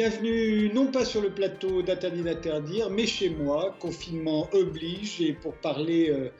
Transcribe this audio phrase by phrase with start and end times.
[0.00, 5.52] Bienvenue non pas sur le plateau d'Interdit d'interdire, mais chez moi, confinement oblige, et pour
[5.56, 6.30] parler euh,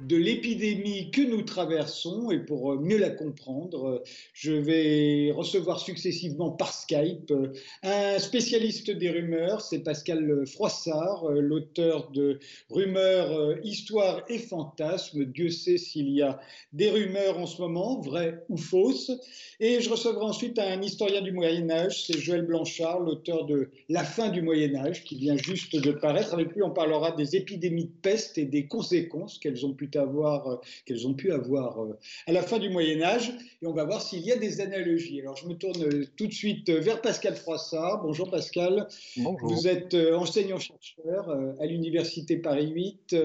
[0.00, 4.02] de l'épidémie que nous traversons et pour euh, mieux la comprendre,
[4.34, 7.52] je vais recevoir successivement par Skype euh,
[7.82, 12.38] un spécialiste des rumeurs, c'est Pascal Froissart, euh, l'auteur de
[12.70, 15.24] Rumeurs, Histoire et Fantasmes.
[15.24, 16.40] Dieu sait s'il y a
[16.72, 19.12] des rumeurs en ce moment, vraies ou fausses.
[19.60, 24.04] Et je recevrai ensuite un historien du Moyen Âge, c'est Joël Blanchard, l'auteur de La
[24.04, 26.34] fin du Moyen Âge, qui vient juste de paraître.
[26.34, 30.48] Avec lui, on parlera des épidémies de peste et des conséquences qu'elles ont pu avoir,
[30.48, 33.32] euh, qu'elles ont pu avoir euh, à la fin du Moyen Âge,
[33.62, 35.20] et on va voir s'il y a des analogies.
[35.20, 38.02] Alors je me tourne euh, tout de suite vers Pascal Froissart.
[38.02, 38.88] Bonjour Pascal.
[39.18, 39.50] Bonjour.
[39.50, 43.16] Vous êtes enseignant-chercheur à l'Université Paris 8.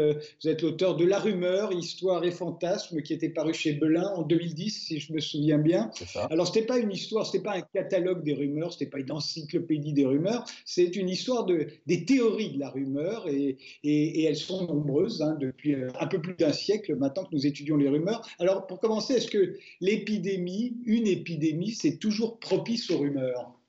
[0.43, 4.21] Vous êtes l'auteur de La Rumeur, Histoire et Fantasme, qui était paru chez Belin en
[4.21, 5.91] 2010, si je me souviens bien.
[5.93, 6.25] Ça.
[6.25, 9.93] Alors c'était pas une histoire, c'était pas un catalogue des rumeurs, c'était pas une encyclopédie
[9.93, 14.35] des rumeurs, c'est une histoire de, des théories de la rumeur, et, et, et elles
[14.35, 18.27] sont nombreuses hein, depuis un peu plus d'un siècle maintenant que nous étudions les rumeurs.
[18.39, 23.60] Alors, pour commencer, est-ce que l'épidémie, une épidémie, c'est toujours propice aux rumeurs?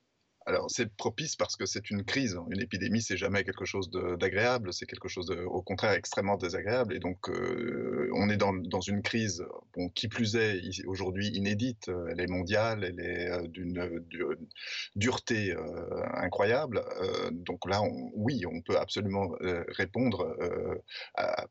[0.45, 2.37] Alors, c'est propice parce que c'est une crise.
[2.49, 6.93] Une épidémie, c'est jamais quelque chose d'agréable, c'est quelque chose, de, au contraire, extrêmement désagréable.
[6.93, 9.45] Et donc, euh, on est dans, une crise,
[9.95, 11.89] qui plus est, aujourd'hui inédite.
[12.09, 14.03] Elle est mondiale, elle est euh, d'une
[14.95, 15.61] dureté euh,
[16.13, 16.83] incroyable.
[17.01, 17.81] Euh, donc là,
[18.13, 19.31] oui, on peut absolument
[19.69, 20.35] répondre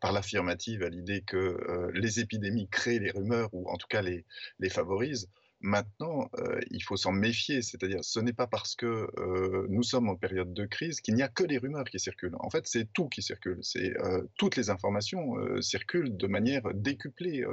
[0.01, 4.25] par l'affirmative à l'idée que les épidémies créent les rumeurs, ou en tout cas les
[4.71, 5.29] favorisent.
[5.63, 10.09] Maintenant, euh, il faut s'en méfier, c'est-à-dire ce n'est pas parce que euh, nous sommes
[10.09, 12.35] en période de crise qu'il n'y a que des rumeurs qui circulent.
[12.41, 13.61] En fait, c'est tout qui circule.
[13.63, 17.45] C'est euh, toutes les informations circulent de manière décuplée,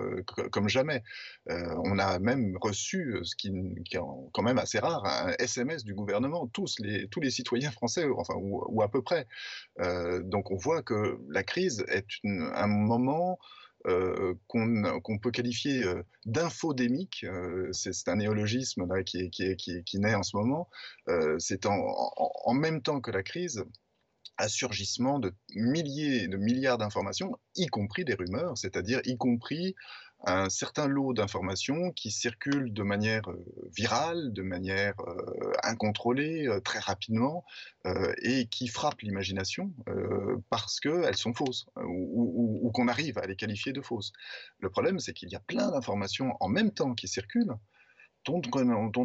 [0.52, 1.04] comme jamais.
[1.48, 4.00] On a même reçu, ce qui, est
[4.34, 8.34] quand même assez rare, un SMS du gouvernement, tous les tous les citoyens français, enfin
[8.38, 9.28] ou, à peu près.
[10.24, 13.40] donc on voit que la crise est un moment
[13.88, 20.36] euh, qu'on qu peut qualifier euh, d'infodémique, euh, c'est un néologisme qui, naît en ce
[20.36, 20.70] moment,
[21.38, 23.64] c'est en, même temps que la crise,
[24.38, 29.76] assurgissement de milliers, de milliards d'informations, y compris des rumeurs, c'est-à-dire y compris
[30.26, 36.60] un certain lot d'informations qui circulent de manière euh, virale, de manière euh, incontrôlée, euh,
[36.60, 37.46] très rapidement,
[38.22, 39.72] et qui frappent l'imagination
[40.50, 44.12] parce qu'elles sont fausses, ou qu'on arrive à les qualifier de fausses.
[44.60, 47.56] Le problème, c'est qu'il y a plein d'informations en même temps qui circulent,
[48.26, 48.42] dont,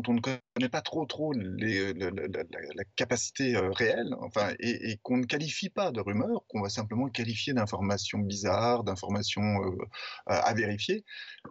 [0.09, 5.25] on ne connaît pas trop trop les, la, capacité euh, réelle, enfin, et, qu'on ne
[5.25, 9.77] qualifie pas de rumeurs, qu'on va simplement qualifier d'informations bizarres, d'informations euh,
[10.27, 11.05] à vérifier.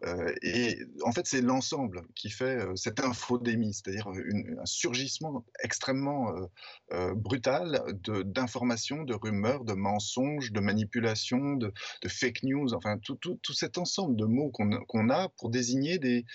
[0.06, 6.35] Euh, et en fait, c'est l'ensemble qui fait euh, cette infodémie, c'est-à-dire un surgissement extrêmement
[6.35, 6.46] euh,
[6.94, 7.81] euh, brutal
[8.25, 11.72] d'informations, de, rumeurs, de mensonges, de manipulations, de,
[12.07, 15.97] fake news, enfin tout, tout, tout, cet ensemble de mots qu'on qu a pour désigner
[16.00, 16.25] des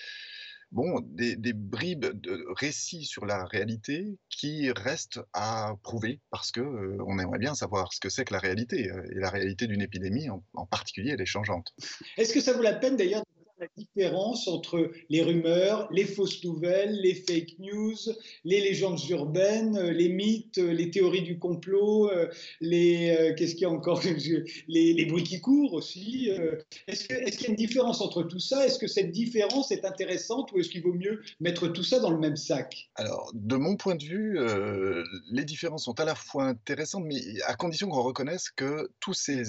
[0.71, 6.97] bon, des, bribes de récits sur la réalité qui restent à prouver parce que euh,
[7.05, 9.81] on aimerait bien savoir ce que c'est que la réalité euh, et la réalité d'une
[9.81, 11.73] épidémie en, en, particulier elle est changeante.
[12.17, 13.23] Est-ce que ça vaut la peine d'ailleurs
[13.59, 17.97] la différence entre les rumeurs, les fausses nouvelles, les fake news,
[18.45, 22.29] les légendes urbaines, les mythes, les théories du complot, euh,
[22.61, 24.01] les euh, qu'est-ce qu'il y a encore
[24.67, 26.29] les, bruits qui courent aussi.
[26.31, 26.55] Euh,
[26.87, 28.65] est-ce qu'il y a une différence entre tout ça?
[28.65, 32.11] Est-ce que cette différence est intéressante ou est-ce qu'il vaut mieux mettre tout ça dans
[32.11, 32.89] le même sac?
[32.95, 37.19] Alors, de mon point de vue, euh, les différences sont à la fois intéressantes, mais
[37.45, 39.43] à condition qu'on reconnaisse que tous ces,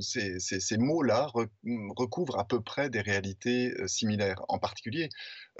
[0.00, 1.30] ces mots-là
[1.96, 4.42] recouvrent à peu près des réalités euh, similaires.
[4.48, 5.08] En particulier,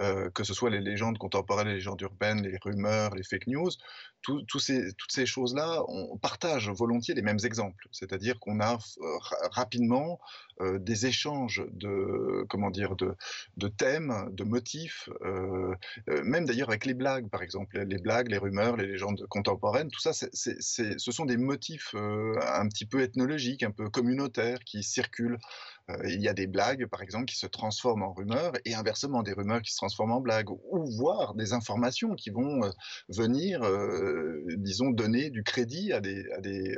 [0.00, 3.70] euh, que ce soit les légendes contemporaines, les légendes urbaines, les rumeurs, les fake news,
[4.22, 7.88] toutes ces choses-là, on partage volontiers les mêmes exemples.
[7.92, 9.18] C'est-à-dire qu'on a euh,
[9.52, 10.20] rapidement
[10.60, 15.08] des échanges de, comment dire, de, thèmes, de motifs,
[16.08, 20.00] même d'ailleurs avec les blagues, par exemple, les blagues, les rumeurs, les légendes contemporaines, tout
[20.00, 25.38] ça, ce sont des motifs un petit peu ethnologiques, un peu communautaires qui circulent.
[26.04, 29.32] Il y a des blagues, par exemple, qui se transforment en rumeurs et inversement des
[29.32, 32.60] rumeurs qui se transforment en blagues, ou voire des informations qui vont
[33.08, 33.62] venir,
[34.56, 36.76] disons, donner du crédit à des, à des,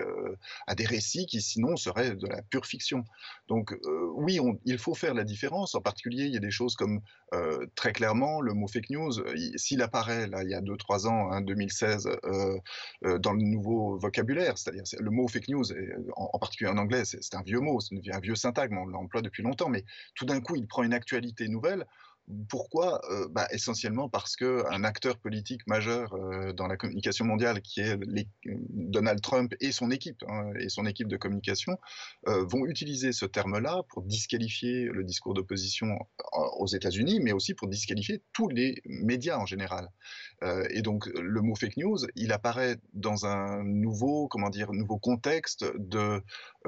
[0.66, 3.04] à des récits qui sinon seraient de la pure fiction.
[3.48, 5.74] Donc euh, oui, il faut faire la différence.
[5.74, 7.00] En particulier, il y a des choses comme
[7.34, 9.12] euh, très clairement le mot fake news.
[9.56, 12.58] S'il apparaît là il y a 2-3 ans, hein, 2016, euh,
[13.04, 15.64] euh, dans le nouveau vocabulaire, c'est-à-dire le mot fake news,
[16.16, 19.23] en, en, particulier en anglais, c'est un vieux mot, c'est un vieux syntagme, on l'emploie
[19.23, 21.87] depuis longtemps, mais tout d'un coup, il prend une actualité nouvelle
[22.49, 27.81] Pourquoi euh, bah, Essentiellement parce qu'un acteur politique majeur euh, dans la communication mondiale, qui
[27.81, 27.99] est
[28.44, 31.79] Donald Trump et son équipe, hein, et son équipe de communication,
[32.29, 35.99] euh, vont utiliser ce terme-là pour disqualifier le discours d'opposition
[36.32, 39.88] aux États-Unis, mais aussi pour disqualifier tous les médias en général.
[40.70, 45.64] et donc le mot fake news, il apparaît dans un nouveau, comment dire, nouveau contexte
[45.76, 46.23] de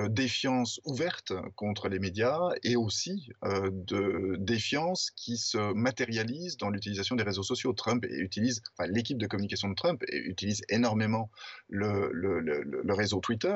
[0.08, 7.24] défiance ouverte contre les médias et aussi de défiance qui se matérialise dans l'utilisation des
[7.24, 7.72] réseaux sociaux.
[7.72, 11.30] Trump utilise, l'équipe de communication de Trump utilise énormément
[11.68, 13.54] le, réseau Twitter,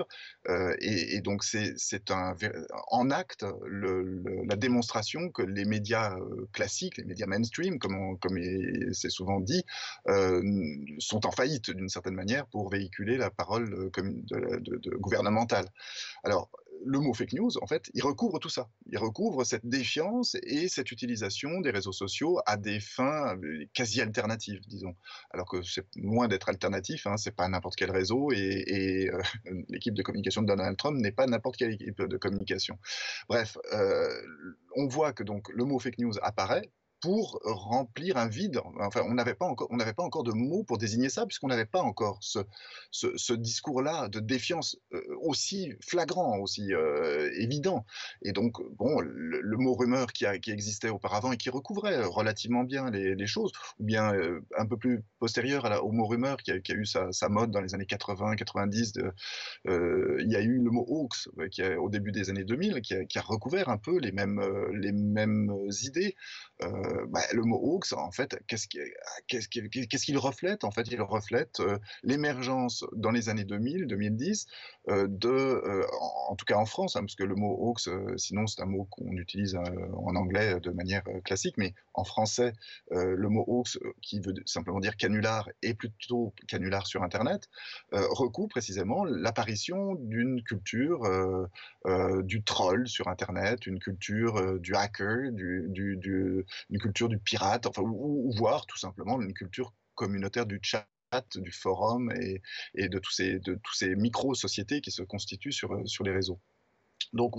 [0.49, 2.11] euh, et, donc c'est
[2.91, 8.19] en acte la démonstration que les médias euh, classiques, les médias mainstream, comme,
[8.93, 9.65] c'est souvent dit,
[10.09, 10.43] euh,
[10.99, 13.91] sont en faillite d'une certaine manière pour véhiculer la parole
[15.01, 15.67] gouvernementale.
[16.27, 16.51] Alors,
[16.85, 18.69] le mot fake news, en fait, il recouvre tout ça.
[18.87, 24.01] Il recouvre cette défiance et cette utilisation des réseaux sociaux à des fins euh, quasi
[24.01, 24.97] alternatives, disons.
[25.31, 29.23] Alors que c'est loin d'être alternatif, hein, c'est pas n'importe quel réseau et, euh,
[29.69, 32.77] l'équipe de communication de Donald Trump n'est pas n'importe quelle équipe de communication.
[33.29, 34.09] Bref, euh,
[34.75, 36.73] on voit que donc le mot fake news apparaît
[37.07, 38.61] pour remplir un vide.
[38.81, 41.47] Enfin, on n'avait pas encore, on n'avait pas encore de mots pour désigner ça, puisqu'on
[41.47, 47.87] n'avait pas encore ce, discours-là de défiance euh, aussi flagrant, aussi euh, évident.
[48.23, 53.27] Et donc, bon, le, mot rumeur qui, existait auparavant et qui recouvrait relativement bien les,
[53.29, 57.29] choses, ou bien euh, un peu plus postérieur au mot rumeur qui a, eu sa,
[57.29, 59.13] mode dans les années 80, 90, de,
[59.67, 63.23] il y a eu le mot hoax qui au début des années 2000, qui a,
[63.23, 64.43] recouvert un peu les mêmes,
[65.83, 66.17] idées.
[67.09, 70.65] Bah, le mot hoax, en fait, qu'est-ce qu'il reflète?
[70.65, 74.47] En fait, il reflète euh, l'émergence dans les années 2000, 2010,
[74.89, 75.87] euh,
[76.29, 78.85] en, tout cas en France, hein, parce que le mot hoax, sinon c'est un mot
[78.91, 82.53] qu'on utilise en anglais de manière classique, mais en français,
[82.91, 87.49] le mot hoax, qui veut simplement dire canular, et plutôt canular sur Internet,
[87.93, 91.03] recouvre précisément l'apparition d'une culture
[92.23, 98.31] du troll sur Internet, une culture du hacker, du, une culture du pirate, enfin, ou,
[98.37, 100.87] voire tout simplement une culture communautaire du chat
[101.35, 102.13] du forum
[102.75, 106.41] et, de tous ces, micro-sociétés qui se constituent sur, sur les réseaux.
[107.13, 107.35] Donc,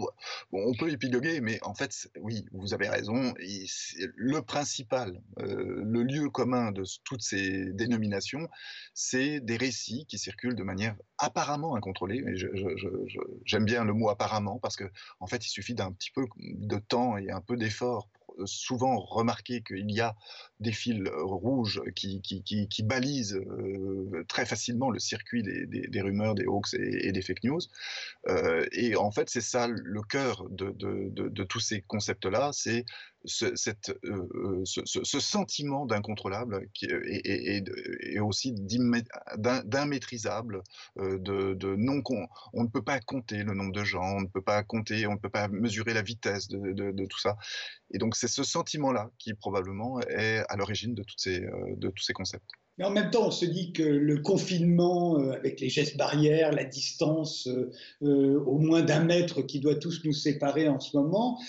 [0.51, 3.33] on peut épiloguer, mais en fait, oui, vous avez raison.
[3.37, 8.47] Le principal, euh, le lieu commun de toutes ces dénominations,
[8.93, 12.23] c'est des récits qui circulent de manière apparemment incontrôlée.
[13.45, 14.85] J'aime bien le mot apparemment parce que,
[15.19, 18.09] en fait, il suffit d'un petit peu de temps et un peu d'effort
[18.45, 20.15] souvent remarqué qu'il y a
[20.59, 23.41] des fils rouges qui, balisent
[24.27, 27.61] très facilement le circuit des, rumeurs, des hoax et, des fake news.
[28.71, 32.85] et en fait, c'est ça le cœur de, de tous ces concepts-là, c'est
[33.27, 33.53] ce, euh,
[34.05, 37.61] euh, ce, sentiment d'incontrôlable et,
[38.01, 40.63] et, aussi d'immaîtrisable,
[40.99, 42.01] euh, de, non
[42.53, 45.13] on ne peut pas compter le nombre de gens, on ne peut pas compter, on
[45.13, 47.37] ne peut pas mesurer la vitesse de, tout ça.
[47.91, 52.51] Et donc c'est ce sentiment-là qui probablement est à l'origine de tous ces concepts.
[52.77, 56.51] Mais en même temps, on se dit que le confinement, euh, avec les gestes barrières,
[56.51, 57.71] la distance euh,
[58.03, 61.39] euh, au moins d'un mètre qui doit tous nous séparer en ce moment,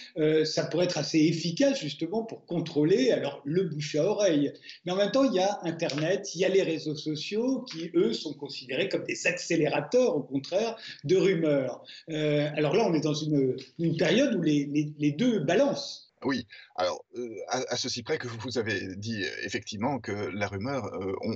[0.45, 4.53] ça pourrait être assez efficace justement pour contrôler alors le bouche à oreille.
[4.85, 7.91] Mais en même temps, il y a Internet, il y a les réseaux sociaux qui,
[7.95, 11.83] eux, sont considérés comme des accélérateurs, au contraire, de rumeurs.
[12.09, 13.57] alors là, on est dans une,
[13.97, 16.08] période où les, les deux balancent.
[16.25, 17.05] Oui, alors
[17.49, 20.91] à, ceci près que vous avez dit effectivement que la rumeur,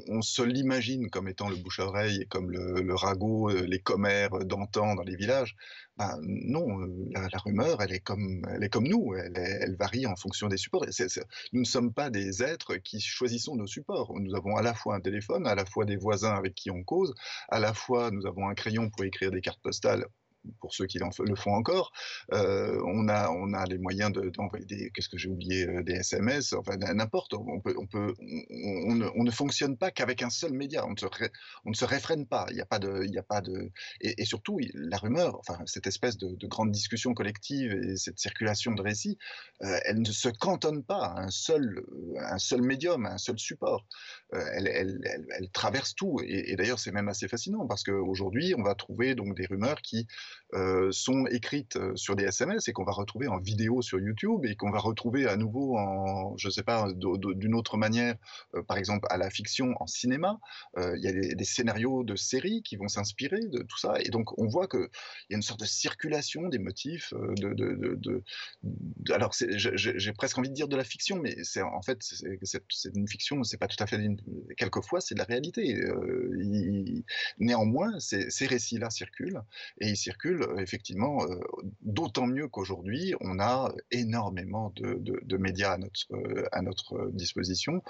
[0.08, 4.94] on, se l'imagine comme étant le bouche à oreille, comme le, ragot, les commères d'antan
[4.94, 5.54] dans les villages.
[5.96, 6.78] Ben, non,
[7.12, 10.86] la, rumeur, elle est comme, elle est comme nous, elle varie en fonction des supports.
[11.52, 14.12] nous ne sommes pas des êtres qui choisissons nos supports.
[14.18, 16.82] Nous avons à la fois un téléphone, à la fois des voisins avec qui on
[16.82, 17.14] cause,
[17.50, 20.06] à la fois nous avons un crayon pour écrire des cartes postales
[20.60, 21.92] pour ceux qui le font encore,
[22.32, 25.94] euh, on, a, on a les moyens d'envoyer des, qu'est-ce que j'ai oublié, euh, des
[25.94, 30.30] SMS, enfin n'importe, on, peut, on, peut, on, ne, on, ne, fonctionne pas qu'avec un
[30.30, 31.06] seul média, on ne se,
[31.64, 33.04] on ne se réfrène pas, il n'y a pas de...
[33.04, 33.70] Y a pas de
[34.00, 38.82] et, surtout, la rumeur, enfin cette espèce de, grande discussion collective et cette circulation de
[38.82, 39.18] récits,
[39.62, 41.82] euh, elle ne se cantonne pas à un seul,
[42.18, 43.86] un seul médium, à un seul support.
[44.32, 48.74] elle, elle, traverse tout, et, et d'ailleurs c'est même assez fascinant, parce qu'aujourd'hui, on va
[48.74, 50.06] trouver donc des rumeurs qui
[50.90, 54.70] sont écrites sur des SMS et qu'on va retrouver en vidéo sur YouTube et qu'on
[54.70, 58.16] va retrouver à nouveau en, je sais pas, d'une autre manière,
[58.68, 60.38] par exemple à la fiction en cinéma.
[60.76, 63.94] Il y a des, scénarios de séries qui vont s'inspirer de tout ça.
[64.04, 64.88] Et donc on voit qu'il
[65.30, 67.14] y a une sorte de circulation des motifs.
[69.10, 73.08] Alors j'ai presque envie de dire de la fiction, mais c'est en fait c'est une
[73.08, 73.98] fiction, c'est pas tout à fait
[74.56, 75.82] quelquefois c'est de la réalité.
[77.38, 79.42] néanmoins, ces récits-là circulent
[79.80, 80.21] et ils circulent
[80.58, 81.18] effectivement
[81.82, 86.06] d'autant mieux qu'aujourd'hui on a énormément de, de, médias à notre,
[86.52, 87.82] à notre disposition.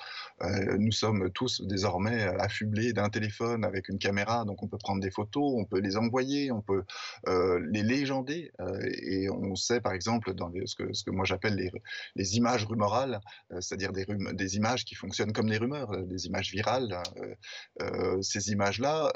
[0.78, 5.10] nous sommes tous désormais affublés d'un téléphone avec une caméra, donc on peut prendre des
[5.10, 6.84] photos, on peut les envoyer, on peut
[7.26, 8.52] les légender
[9.02, 11.70] et on sait par exemple dans ce, que, ce que moi j'appelle les,
[12.16, 13.20] les, images rumorales,
[13.60, 17.02] c'est-à-dire des, des images qui fonctionnent comme des rumeurs, des images virales.
[18.22, 19.12] ces images-là,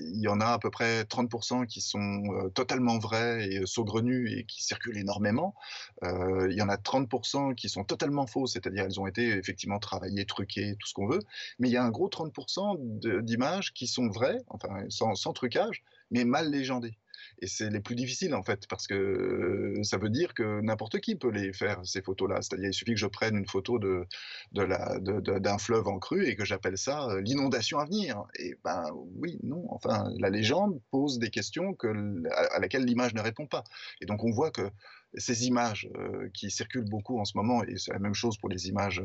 [0.00, 4.44] il y en a à peu près 30% qui sont totalement vraies et saugrenues et
[4.44, 5.54] qui circulent énormément.
[6.02, 10.24] il y en a 30% qui sont totalement fausses, c'est-à-dire elles ont été effectivement travaillées,
[10.26, 11.20] truquées, tout ce qu'on veut.
[11.58, 16.24] Mais il y a un gros 30% d'images qui sont vraies, enfin sans trucage, mais
[16.24, 16.98] mal légendées.
[17.40, 21.16] Et c'est les plus difficiles en fait, parce que ça veut dire que n'importe qui
[21.16, 22.40] peut les faire, ces photos-là.
[22.40, 24.06] C'est-à-dire, il suffit que je prenne une photo de,
[24.52, 28.24] d'un de de, fleuve en crue et que j'appelle ça l'inondation à venir.
[28.38, 28.84] Et ben
[29.16, 31.88] oui, non, enfin, la légende pose des questions que,
[32.32, 33.64] à, laquelle l'image ne répond pas.
[34.00, 34.70] Et donc on voit que
[35.18, 35.88] ces images
[36.34, 39.02] qui circulent beaucoup en ce moment, et c'est la même chose pour les images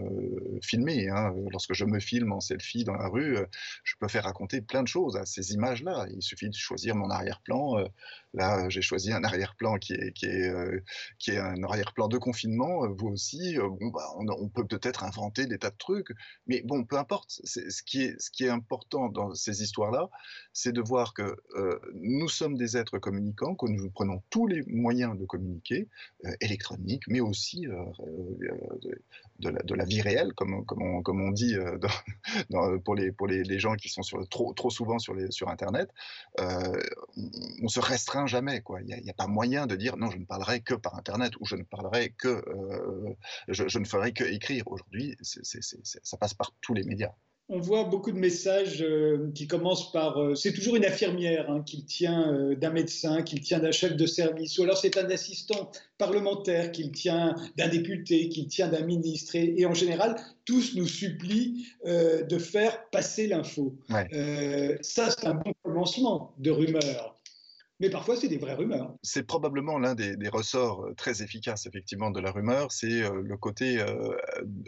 [0.61, 1.07] filmées.
[1.09, 3.37] Hein, lorsque je me filme en selfie dans la rue,
[3.83, 6.07] je peux faire raconter plein de choses à ces images-là.
[6.13, 7.85] Il suffit de choisir mon arrière-plan.
[8.33, 10.51] Là, j'ai choisi un arrière-plan qui est, qui, est,
[11.19, 12.87] qui est un arrière-plan de confinement.
[12.87, 16.09] vous aussi, bon, bah, on, peut peut-être inventer des tas de trucs,
[16.47, 17.41] mais bon, peu importe.
[17.43, 20.09] Ce qui, est, ce qui est important dans ces histoires-là,
[20.53, 21.35] c'est de voir que
[21.93, 25.87] nous sommes des êtres communicants, que nous prenons tous les moyens de communiquer,
[26.25, 28.89] euh, électronique, mais aussi euh, euh,
[29.39, 31.55] de la, vie réelle, comme, comme, on, comme on dit
[32.85, 35.89] pour, les, pour les, les, gens qui sont trop, trop souvent sur, sur Internet,
[36.37, 38.61] on, se restreint jamais.
[38.79, 41.33] Il n'y a, a, pas moyen de dire non, je ne parlerai que par Internet
[41.39, 42.43] ou je ne parlerai que,
[43.47, 44.63] je, je, ne ferai que écrire.
[44.67, 47.13] Aujourd'hui, ça passe par tous les médias
[47.51, 51.61] on voit beaucoup de messages euh, qui commencent par euh, c'est toujours une infirmière hein,
[51.65, 55.09] qui tient euh, d'un médecin, qui tient d'un chef de service, ou alors c'est un
[55.09, 59.35] assistant parlementaire qui tient d'un député, qui tient d'un ministre.
[59.35, 63.75] Et, en général, tous nous supplient de faire passer l'info.
[63.89, 67.20] ça, c'est un bon commencement de rumeur
[67.81, 68.93] mais parfois c'est des vraies rumeurs.
[69.01, 73.37] C'est probablement l'un des, ressorts euh, très efficaces effectivement de la rumeur, c'est euh, le
[73.37, 74.15] côté euh,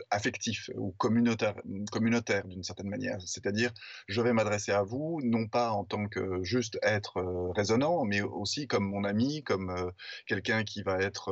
[0.09, 1.53] affectif ou communautaire,
[1.91, 3.19] communautaire d'une certaine manière.
[3.23, 3.71] C'est-à-dire,
[4.07, 8.67] je vais m'adresser à vous, non pas en tant que juste être résonnant, mais aussi
[8.67, 9.91] comme mon ami, comme
[10.25, 11.31] quelqu'un qui va être,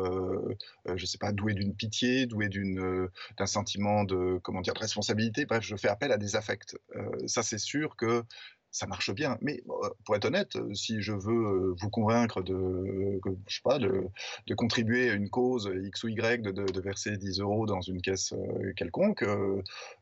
[0.96, 5.46] je sais pas, doué d'une pitié, doué d'un sentiment de comment dire de responsabilité.
[5.46, 6.78] Bref, je fais appel à des affects.
[7.26, 8.24] ça, c'est sûr que
[8.72, 9.38] ça marche bien.
[9.42, 9.62] Mais
[10.06, 14.10] pour être honnête, si je veux vous convaincre de, je sais pas, de,
[14.56, 18.34] contribuer à une cause X ou Y, de, verser 10 euros dans une caisse
[18.75, 19.25] quelconque,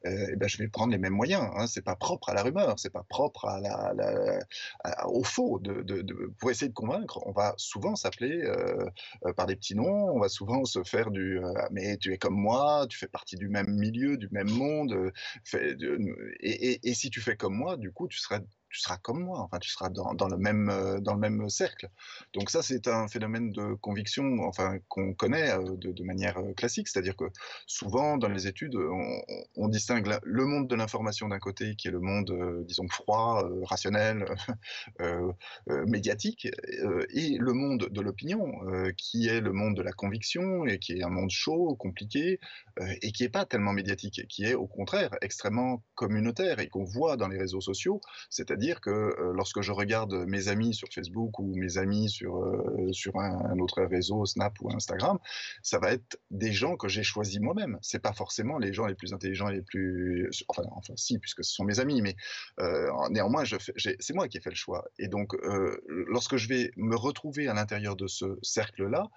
[0.05, 1.49] eh ben, je vais prendre les mêmes moyens.
[1.55, 1.67] Hein.
[1.67, 3.47] C'est pas propre à la rumeur, c'est pas propre
[5.05, 5.61] au faux.
[6.39, 8.49] Pour essayer de convaincre, on va souvent s'appeler
[9.35, 11.39] par des petits noms, on va souvent se faire du
[11.71, 15.11] mais tu es comme moi, tu fais partie du même milieu, du même monde,
[15.53, 15.73] et,
[16.41, 19.39] et, et si tu fais comme moi, du coup, tu seras tu seras comme moi,
[19.39, 21.89] enfin, tu seras dans, le, même, euh, dans le même cercle.
[22.33, 26.87] Donc ça, c'est un phénomène de conviction enfin, qu'on connaît euh, de, manière euh, classique,
[26.87, 27.25] c'est-à-dire que
[27.65, 31.99] souvent, dans les études, on, distingue le monde de l'information d'un côté, qui est le
[31.99, 34.25] monde, disons, froid, rationnel,
[35.85, 38.51] médiatique, et le monde de l'opinion,
[38.97, 42.39] qui est le monde de la conviction, et qui est un monde chaud, compliqué,
[42.79, 47.15] et qui n'est pas tellement médiatique, qui est au contraire extrêmement communautaire, et qu'on voit
[47.15, 51.39] dans les réseaux sociaux, c'est-à-dire dire que euh, lorsque je regarde mes amis sur Facebook
[51.39, 55.17] ou mes amis sur, euh, sur un, autre réseau, Snap ou Instagram,
[55.63, 57.79] ça va être des gens que j'ai choisis moi-même.
[57.81, 61.43] C'est pas forcément les gens les plus intelligents et les plus, enfin, enfin si, puisque
[61.43, 62.15] ce sont mes amis, mais
[62.59, 64.85] euh, néanmoins, c'est moi qui ai fait le choix.
[64.99, 65.35] Et donc,
[65.87, 69.07] lorsque je vais me retrouver à l'intérieur de ce cercle-là,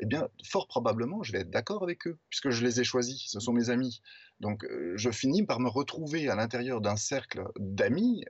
[0.00, 3.24] eh bien, fort probablement, je vais être d'accord avec eux, puisque je les ai choisis.
[3.26, 4.00] Ce sont mes amis.
[4.42, 8.24] Donc, je finis par me retrouver à l'intérieur d'un cercle d'amis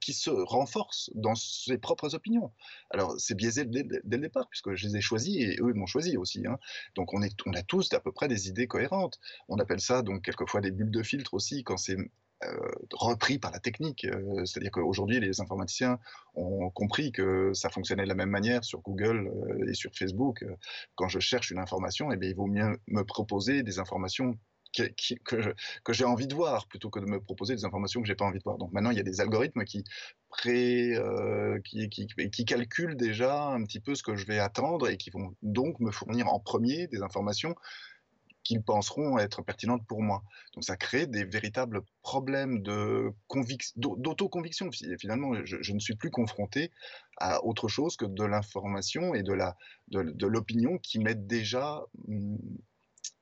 [0.00, 2.52] qui se renforcent dans ses propres opinions.
[2.90, 6.16] Alors, c'est biaisé dès, le départ, puisque je les ai choisis et eux m'ont choisi
[6.16, 6.46] aussi.
[6.46, 6.58] Hein.
[6.94, 9.18] Donc, on, a tous à peu près des idées cohérentes.
[9.48, 11.96] On appelle ça donc quelquefois des bulles de filtre aussi, quand c'est
[12.92, 14.06] repris par la technique.
[14.44, 15.98] C'est-à-dire qu'aujourd'hui, les informaticiens
[16.34, 19.32] ont compris que ça fonctionnait de la même manière sur Google
[19.66, 20.44] et sur Facebook.
[20.94, 24.38] Quand je cherche une information, eh bien, il vaut mieux me proposer des informations
[25.24, 28.24] que, j'ai envie de voir plutôt que de me proposer des informations que j'ai pas
[28.24, 28.58] envie de voir.
[28.58, 29.84] Donc maintenant, il y a des algorithmes qui,
[30.28, 34.88] pré, euh, qui, qui, qui, calculent déjà un petit peu ce que je vais attendre
[34.88, 37.54] et qui vont donc me fournir en premier des informations
[38.46, 40.22] qu'ils penseront être pertinentes pour moi.
[40.54, 43.12] Donc ça crée des véritables problèmes de
[43.76, 44.70] d'autoconviction.
[45.00, 46.70] Finalement, je, ne suis plus confronté
[47.18, 49.56] à autre chose que de l'information et de la
[49.88, 52.38] de, l'opinion qui m'est déjà hum,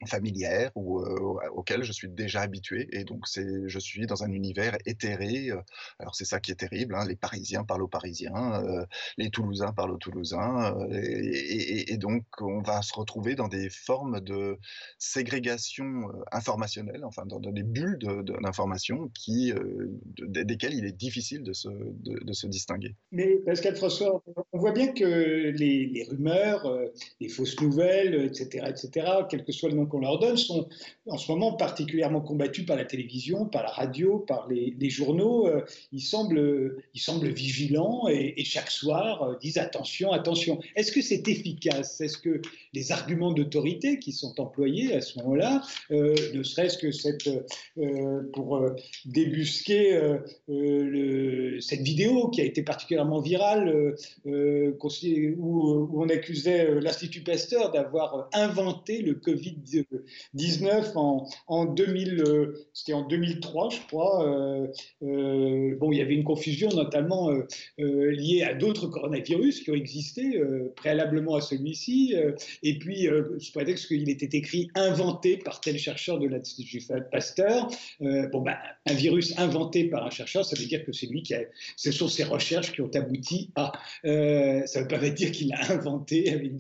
[0.07, 2.89] familière ou euh, auquel je suis déjà habitué.
[2.93, 5.61] Et donc c'est je suis dans un univers éthéré euh,
[5.99, 8.85] alors c'est ça qui est terrible hein, les Parisiens parlent aux Parisiens euh,
[9.17, 14.21] les Toulousains parlent aux Toulousains et, et, donc on va se retrouver dans des formes
[14.21, 14.59] de
[14.99, 17.99] ségrégation informationnelle enfin dans, des bulles
[18.43, 19.53] d'information qui
[20.19, 22.95] desquelles il est difficile de se, de, se distinguer.
[23.13, 24.23] Mais Pascal François
[24.53, 26.69] on voit bien que les, les rumeurs
[27.21, 30.69] les fausses nouvelles etc etc quel que soit le qu'on leur donne sont
[31.07, 35.47] en ce moment particulièrement combattus par la télévision, par la radio, par les, journaux.
[35.47, 40.61] Euh, ils semblent, ils semblent vigilants et, chaque soir euh, disent attention, attention.
[40.76, 42.00] Est-ce que c'est efficace?
[42.00, 42.41] Est-ce que
[42.73, 46.95] les arguments d'autorité qui sont employés à ce moment-là, euh, ne serait-ce que
[48.33, 48.61] pour
[49.05, 50.00] débusquer
[51.61, 54.88] cette vidéo qui a été particulièrement virale, où,
[55.38, 59.74] où on accusait l'Institut Pasteur d'avoir inventé le Covid-19,
[60.35, 64.26] 19 en, 2000, euh, c'était en 2003, je crois.
[64.26, 64.66] Euh,
[65.02, 67.31] euh, bon, il y avait une confusion notamment
[67.78, 70.40] liée à d'autres coronavirus qui ont existé
[70.76, 72.14] préalablement à celui-ci,
[72.62, 77.69] et puis sous prétexte qu'il était écrit inventé par tel chercheur de l'Institut Pasteur.
[78.00, 81.35] bon, ben, un virus inventé par un chercheur, ça veut dire que c'est lui qui
[81.35, 81.40] a,
[81.76, 83.73] ce sont ses recherches qui ont abouti à.
[84.02, 86.52] ça ne veut pas dire qu'il a inventé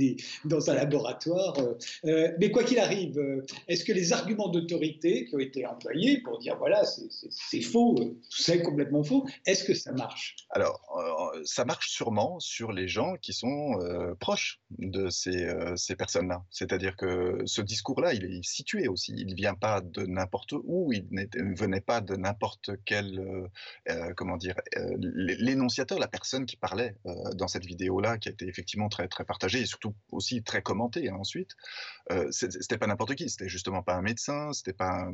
[0.44, 1.56] dans un laboratoire.
[2.04, 6.38] Mais quoi qu'il arrive, euh, est-ce que les arguments d'autorité qui ont été employés pour
[6.38, 10.36] dire voilà, c'est faux, euh, c'est complètement faux, est-ce que ça marche?
[10.50, 13.78] Alors, euh, ça marche sûrement sur les gens qui sont
[14.20, 16.44] proches de ces, ces personnes-là.
[16.50, 19.14] C'est-à-dire que ce discours-là, il est situé aussi.
[19.16, 23.48] Il ne vient pas de n'importe où, il ne venait pas de n'importe quel,
[24.16, 24.54] comment dire,
[24.96, 26.96] l'énonciateur, la personne qui parlait
[27.34, 31.08] dans cette vidéo-là, qui a été effectivement très, très partagée et surtout aussi très commentée
[31.08, 31.50] hein, ensuite,
[32.30, 35.10] c'était pas n'importe qui, c'était justement pas un médecin, c'était pas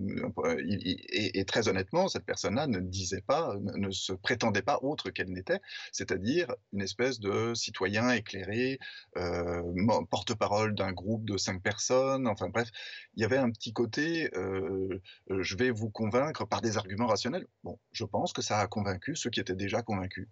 [0.59, 5.61] et, très honnêtement, cette personne-là ne disait pas, ne, se prétendait pas autre qu'elle n'était,
[5.91, 8.79] c'est-à-dire une espèce de citoyen éclairé,
[9.17, 9.63] euh,
[10.11, 12.69] porte-parole d'un groupe de cinq personnes, enfin bref,
[13.17, 17.07] il y avait un petit côté, euh, euh, je vais vous convaincre par des arguments
[17.07, 17.47] rationnels.
[17.65, 20.29] Bon, je pense que ça a convaincu ceux qui étaient déjà convaincus.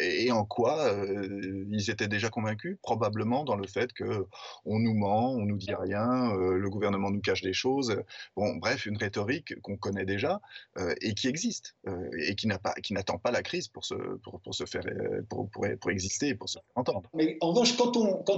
[0.00, 0.92] Et en quoi
[1.70, 2.76] ils étaient déjà convaincus?
[2.82, 4.26] Probablement dans le fait que
[4.64, 7.96] on nous ment, on nous dit rien, le gouvernement nous cache des choses.
[8.36, 10.40] Bon, bref, une rhétorique qu'on connaît déjà
[10.78, 16.34] euh, et qui existe euh, et qui n'attend pas la crise pour euh, exister et
[16.34, 17.10] pour se faire entendre.
[17.14, 17.96] Mais en revanche, quand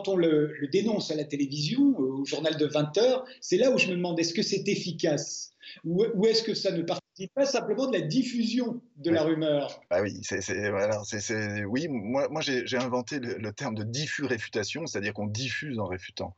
[0.09, 3.89] on, le, dénonce à la télévision, au journal de 20 heures, c'est là où je
[3.89, 5.53] me demande est-ce que c'est efficace?
[5.85, 6.83] Ou, est-ce que ça ne
[7.15, 9.81] participe pas simplement de la diffusion de la rumeur.
[9.91, 15.15] Ah oui, c'est, voilà, c'est, oui, moi, moi j'ai, inventé le, terme de diffus-réfutation, c'est-à-dire
[15.15, 16.37] qu'on diffuse en réfutant.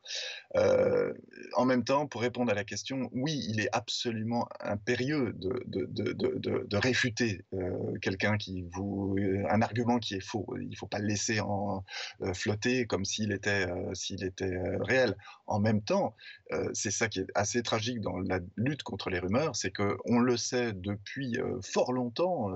[0.57, 1.15] Euh,
[1.55, 5.87] en même temps, pour répondre à la question, oui, il est absolument impérieux de, de,
[5.87, 9.17] de, de réfuter euh, quelqu'un qui vous,
[9.49, 10.47] un argument qui est faux.
[10.61, 11.85] Il ne faut pas le laisser en,
[12.21, 15.17] euh, flotter comme s'il était, s'il était réel.
[15.47, 16.15] En même temps,
[16.73, 20.19] c'est ça qui est assez tragique dans la lutte contre les rumeurs, c'est que on
[20.19, 22.53] le sait depuis fort longtemps.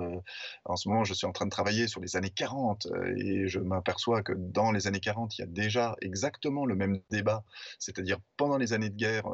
[0.65, 3.59] en ce moment, je suis en train de travailler sur les années 40 et je
[3.59, 7.45] m'aperçois que dans les années 40, il y a déjà exactement le même débat.
[7.79, 9.25] C'est-à-dire, pendant les années de guerre,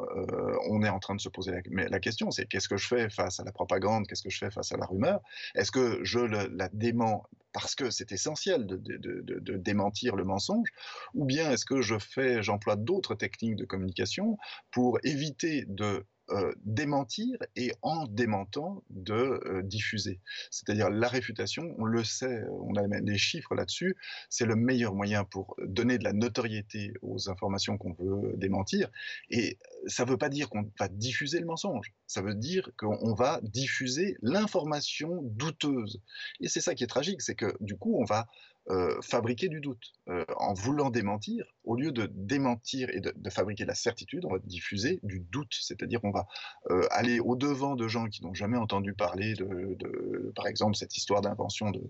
[0.69, 3.39] on est en train de se poser la, question, c'est qu'est-ce que je fais face
[3.39, 5.21] à la propagande, qu'est-ce que je fais face à la rumeur?
[5.55, 10.69] Est-ce que je la dément parce que c'est essentiel de, de, démentir le mensonge,
[11.15, 14.37] ou bien est-ce que je fais, j'emploie d'autres techniques de communication
[14.69, 20.19] pour éviter de euh, démentir et en démentant de euh, diffuser.
[20.51, 23.95] C'est-à-dire la réfutation, on le sait, on a même des chiffres là-dessus,
[24.29, 28.89] c'est le meilleur moyen pour donner de la notoriété aux informations qu'on veut démentir.
[29.29, 33.13] Et ça ne veut pas dire qu'on va diffuser le mensonge, ça veut dire qu'on
[33.13, 36.01] va diffuser l'information douteuse.
[36.41, 38.27] Et c'est ça qui est tragique, c'est que du coup, on va
[38.69, 39.93] euh, fabriquer du doute.
[40.09, 44.39] Euh, en voulant démentir, au lieu de démentir et de, fabriquer la certitude, on va
[44.39, 46.27] diffuser du doute, c'est-à-dire on va
[46.69, 51.21] euh, aller au-devant de gens qui n'ont jamais entendu parler de, par exemple, cette histoire
[51.21, 51.81] d'invention de,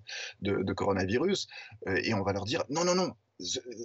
[0.42, 1.48] de, coronavirus,
[1.88, 3.14] et on va leur dire non, non, non,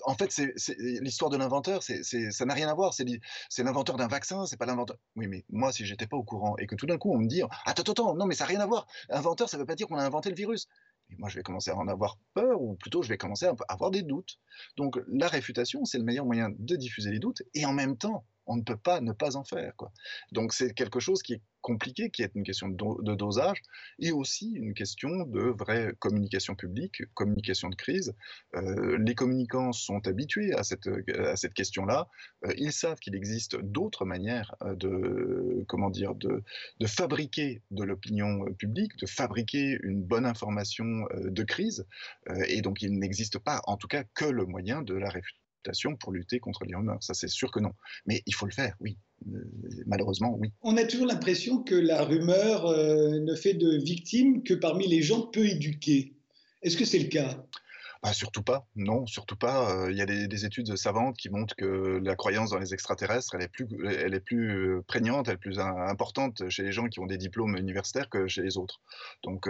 [0.04, 2.94] en fait, c'est l'histoire de l'inventeur, ça n'a rien à voir.
[2.94, 4.96] C'est l'inventeur d'un vaccin, c'est pas l'inventeur.
[5.16, 7.26] Oui, mais moi, si j'étais pas au courant et que tout d'un coup on me
[7.26, 8.86] dit, attends, attends, non, mais ça n'a rien à voir.
[9.10, 10.68] Inventeur, ça veut pas dire qu'on a inventé le virus.
[11.18, 13.90] Moi, je vais commencer à en avoir peur, ou plutôt, je vais commencer à avoir
[13.90, 14.38] des doutes.
[14.76, 18.24] Donc, la réfutation, c'est le meilleur moyen de diffuser les doutes, et en même temps,
[18.46, 19.74] on ne peut pas ne pas en faire.
[19.76, 19.92] Quoi.
[20.32, 23.62] Donc c'est quelque chose qui est compliqué, qui est une question de, dosage,
[23.98, 28.14] et aussi une question de vraie communication publique, communication de crise.
[28.56, 32.08] Euh, les communicants sont habitués à cette, à cette question-là.
[32.44, 36.42] Euh, ils savent qu'il existe d'autres manières euh, de, comment dire, de,
[36.80, 41.86] de fabriquer de l'opinion publique, de fabriquer une bonne information de crise,
[42.48, 45.41] et donc il n'existe pas, en tout cas, que le moyen de la réfutation
[46.00, 47.02] pour lutter contre les rumeurs.
[47.02, 47.72] Ça, c'est sûr que non.
[48.06, 48.98] Mais il faut le faire, oui.
[49.32, 49.38] Euh,
[49.86, 50.52] malheureusement, oui.
[50.62, 55.02] On a toujours l'impression que la rumeur euh, ne fait de victimes que parmi les
[55.02, 56.14] gens peu éduqués.
[56.62, 57.44] Est-ce que c'est le cas?
[58.02, 59.86] Bah, surtout pas, non, surtout pas.
[59.88, 63.42] Il y a des, études savantes qui montrent que la croyance dans les extraterrestres, elle
[63.42, 67.06] est plus, elle est plus prégnante, elle est plus importante chez les gens qui ont
[67.06, 68.80] des diplômes universitaires que chez les autres.
[69.22, 69.48] Donc,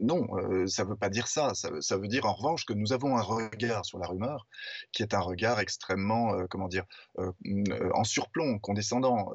[0.00, 0.26] non,
[0.66, 1.54] ça ne veut pas dire ça.
[1.54, 1.96] ça.
[1.96, 4.46] veut dire en revanche que nous avons un regard sur la rumeur
[4.92, 6.84] qui est un regard extrêmement, comment dire,
[7.16, 9.32] en surplomb, condescendant.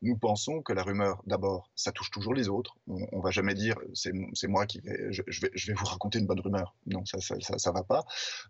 [0.00, 2.78] nous pensons que la rumeur, d'abord, ça touche toujours les autres.
[2.86, 6.40] On, ne va jamais dire, c'est moi qui vais, je vais vous raconter une bonne
[6.40, 6.74] rumeur.
[6.86, 8.04] Non, ça ça, va pas.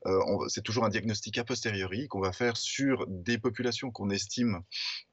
[0.06, 4.60] Euh, c'est toujours un diagnostic a posteriori qu'on va faire sur des populations qu'on estime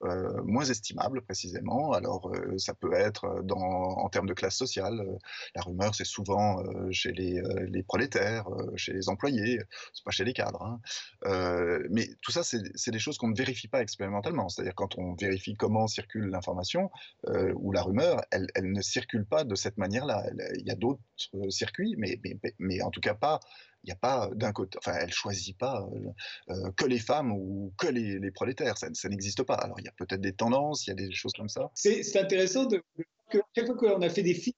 [0.03, 1.93] euh, moins estimables précisément.
[1.93, 5.17] Alors euh, ça peut être dans, en termes de classe sociale.
[5.55, 9.59] la rumeur, c'est souvent chez les, les prolétaires, chez les employés,
[9.93, 10.61] c'est pas chez les cadres.
[10.61, 10.79] Hein.
[11.89, 14.49] mais tout ça, c'est des choses qu'on ne vérifie pas expérimentalement.
[14.49, 16.89] C'est-à-dire quand on vérifie comment circule l'information
[17.55, 20.23] ou la rumeur, elle, elle, ne circule pas de cette manière-là.
[20.55, 21.01] Il y a d'autres
[21.49, 23.36] circuits, mais, mais, mais en tout cas pas
[23.83, 27.31] il n'y a pas d'un côté, enfin, elle choisit pas euh, euh, que les femmes
[27.31, 29.55] ou que les, prolétaires, ça, n'existe pas.
[29.55, 31.71] Alors, il y a peut-être des tendances, il y a des choses comme ça.
[31.73, 32.83] C'est intéressant de,
[33.29, 34.55] que chaque fois qu'on a fait des films,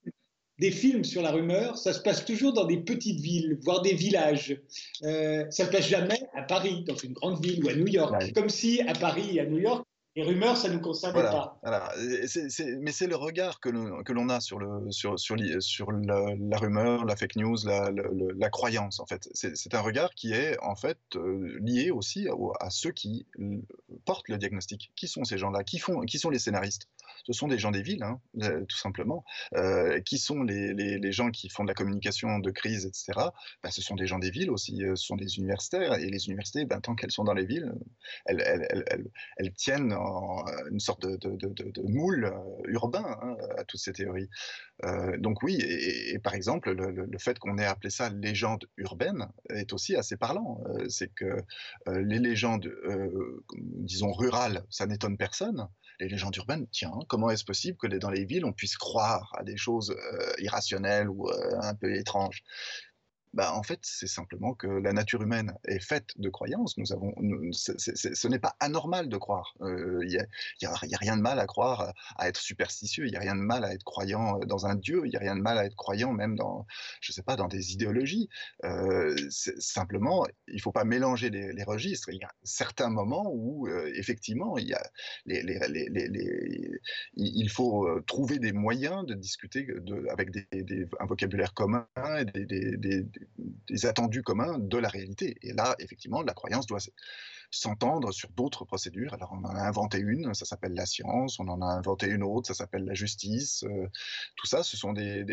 [0.58, 3.94] des films sur la rumeur, ça se passe toujours dans des petites villes, voire des
[3.94, 4.60] villages.
[5.04, 7.86] Euh, ça ne se passe jamais à Paris, dans une grande ville, ou à New
[7.86, 8.32] York.
[8.34, 11.58] Comme si à Paris et à New York, les rumeurs, ça ne nous concerne pas.
[11.62, 17.14] mais c'est le regard que l'on a sur, le, sur, sur, sur la, rumeur, la
[17.14, 19.28] fake news, la, la, croyance, en fait.
[19.34, 22.26] C'est un regard qui est, en fait, euh, lié aussi
[22.58, 23.26] à, ceux qui
[24.04, 24.90] portent le diagnostic.
[24.96, 25.62] Qui sont ces gens-là?
[25.62, 26.88] Qui, font, qui sont les scénaristes?
[27.24, 29.24] Ce sont des gens des villes, hein, euh, tout simplement.
[29.54, 33.12] Euh, qui sont les, gens qui font de la communication de crise, etc.
[33.62, 35.94] Ben, ce sont des gens des villes aussi, ce sont des universitaires.
[35.94, 37.72] Et les universités, ben, tant qu'elles sont dans les villes,
[38.26, 44.28] elles, tiennent euh, une sorte de, moule euh, urbain hein, à toutes ces théories.
[44.84, 49.72] Euh, donc oui, et, par exemple, le, fait qu'on ait appelé ça légende urbaine est
[49.72, 50.62] aussi assez parlant.
[50.88, 51.36] c'est que
[51.86, 52.72] les légendes,
[53.56, 55.68] disons, rurales, ça n'étonne personne.
[55.98, 59.44] Les légendes urbaines, tiens, comment est-ce possible que dans les villes, on puisse croire à
[59.44, 59.94] des choses
[60.38, 61.28] irrationnelles ou
[61.60, 62.42] un peu étranges?
[63.32, 66.76] Bah, en fait, c'est simplement que la nature humaine est faite de croyances.
[66.78, 67.14] Nous avons,
[67.52, 69.54] ce n'est pas anormal de croire.
[69.60, 73.06] Il euh, n'y a, rien de mal à croire, à être superstitieux.
[73.06, 75.02] Il n'y a rien de mal à être croyant dans un dieu.
[75.04, 76.66] Il n'y a rien de mal à être croyant même dans,
[77.00, 78.28] je sais pas, dans des idéologies.
[78.64, 82.08] Euh, simplement, il ne faut pas mélanger les, registres.
[82.10, 84.82] Il y a certains moments où, euh, effectivement, il, y a
[87.16, 89.68] il faut euh, trouver des moyens de discuter
[90.10, 90.30] avec
[90.98, 91.86] un vocabulaire commun
[92.18, 93.06] et des
[93.84, 95.36] attendus communs de la réalité.
[95.42, 96.80] Et là, effectivement, la croyance doit
[97.50, 99.12] s'entendre sur d'autres procédures.
[99.14, 102.22] Alors, on en a inventé une, ça s'appelle la science, on en a inventé une
[102.22, 103.64] autre, ça s'appelle la justice.
[103.64, 103.88] Euh,
[104.36, 105.24] tout ça, ce sont des,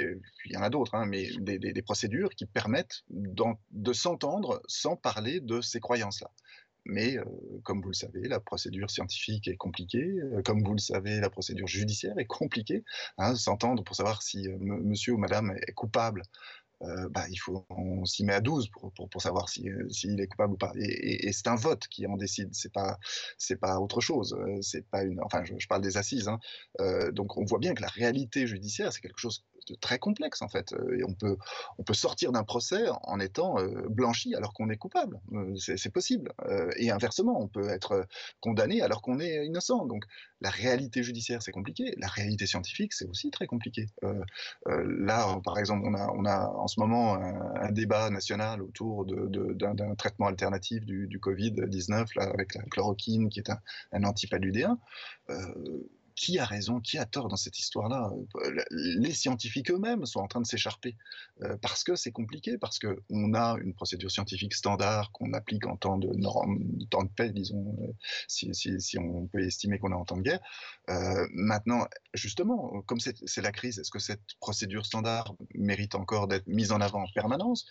[0.45, 5.39] il y en a d'autres, hein, mais des, procédures qui permettent de s'entendre sans parler
[5.39, 6.31] de ces croyances-là.
[6.85, 7.25] Mais euh,
[7.63, 10.19] comme vous le savez, la procédure scientifique est compliquée.
[10.21, 12.83] Euh, comme vous le savez, la procédure judiciaire est compliquée.
[13.17, 16.23] Hein, s'entendre pour savoir si monsieur ou madame est coupable
[16.83, 20.27] euh, bah, il faut, on s'y met à 12 pour, pour, savoir s'il si, est
[20.27, 20.71] coupable ou pas.
[20.75, 22.99] Et, c'est un vote qui en décide, c'est pas,
[23.37, 24.35] c'est pas autre chose.
[24.39, 26.27] Euh, c'est pas une, enfin, je, parle des assises.
[26.27, 26.39] Hein.
[26.79, 29.43] Euh, donc, on voit bien que la réalité judiciaire, c'est quelque chose
[29.75, 30.73] très complexe en fait.
[30.97, 31.37] Et on peut,
[31.77, 33.55] on peut sortir d'un procès en étant
[33.89, 35.19] blanchi alors qu'on est coupable.
[35.57, 36.31] C'est possible.
[36.77, 38.05] Et inversement, on peut être
[38.39, 39.85] condamné alors qu'on est innocent.
[39.85, 40.05] Donc
[40.41, 41.93] la réalité judiciaire, c'est compliqué.
[41.97, 43.87] La réalité scientifique, c'est aussi très compliqué.
[44.65, 49.95] là, par exemple, on a, on a en ce moment un, débat national autour d'un
[49.95, 53.59] traitement alternatif du, du Covid-19 avec la chloroquine, qui est un,
[53.91, 54.77] un antipaludéen
[56.17, 58.11] qui a raison, qui a tort dans cette histoire-là?
[58.37, 60.97] Euh, Les scientifiques eux-mêmes sont en train de s'écharper
[61.43, 65.77] euh, parce que c'est compliqué, parce qu'on a une procédure scientifique standard qu'on applique en
[65.77, 66.09] temps de,
[66.89, 67.93] temps de paix, disons, euh,
[68.27, 70.41] si, on peut estimer qu'on est en temps de guerre.
[71.31, 76.71] maintenant, justement, comme c'est la crise, est-ce que cette procédure standard mérite encore d'être mise
[76.71, 77.67] en avant en permanence?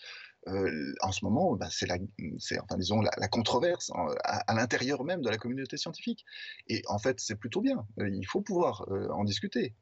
[0.47, 1.97] Euh, en ce moment, bah, c'est la,
[2.61, 3.91] enfin, disons, la, controverse
[4.23, 6.25] à, l'intérieur même de la communauté scientifique.
[6.67, 7.85] Et en fait, c'est plutôt bien.
[7.99, 9.75] Euh, il faut pouvoir euh, en discuter.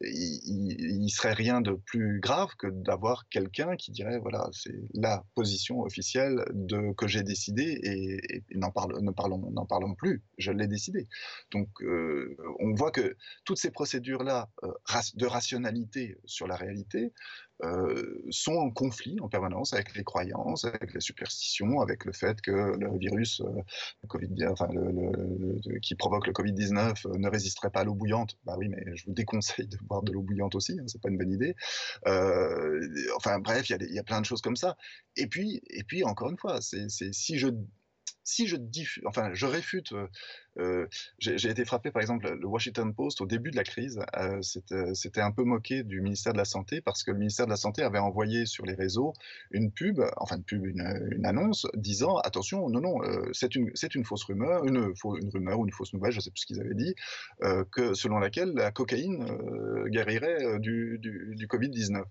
[0.00, 5.24] il, ne serait rien de plus grave que d'avoir quelqu'un qui dirait voilà, c'est la
[5.34, 6.44] position officielle
[6.96, 9.00] que j'ai décidé et, n'en parlons,
[9.50, 10.22] n'en parlons plus.
[10.38, 11.08] Je l'ai décidé.
[11.52, 14.48] Donc, on voit que toutes ces procédures là
[15.14, 17.12] de rationalité sur la réalité
[17.64, 22.40] euh, sont en conflit en permanence avec les croyances, avec les superstitions, avec le fait
[22.40, 23.62] que le virus euh,
[24.06, 28.38] COVID, enfin, le, qui provoque le Covid-19 euh, ne résisterait pas à l'eau bouillante.
[28.44, 31.08] Bah oui, mais je vous déconseille de boire de l'eau bouillante aussi, hein, c'est pas
[31.08, 31.56] une bonne idée.
[33.16, 34.76] enfin bref, il y, y, a plein de choses comme ça.
[35.16, 37.48] Et puis, et puis encore une fois, c'est si je
[38.28, 40.06] si je diffuse, enfin, je réfute, euh,
[40.58, 40.86] euh,
[41.18, 45.22] j'ai été frappé par exemple, le Washington Post au début de la crise, euh, c'était
[45.22, 47.82] un peu moqué du ministère de la Santé parce que le ministère de la Santé
[47.82, 49.14] avait envoyé sur les réseaux
[49.50, 53.00] une pub, enfin une pub, une, annonce disant attention, non, non,
[53.32, 56.30] c'est une, une fausse rumeur, une, une, rumeur ou une fausse nouvelle, je ne sais
[56.30, 56.94] plus ce qu'ils avaient dit,
[57.72, 59.24] que selon laquelle la cocaïne
[59.86, 62.04] guérirait du, du, du Covid-19.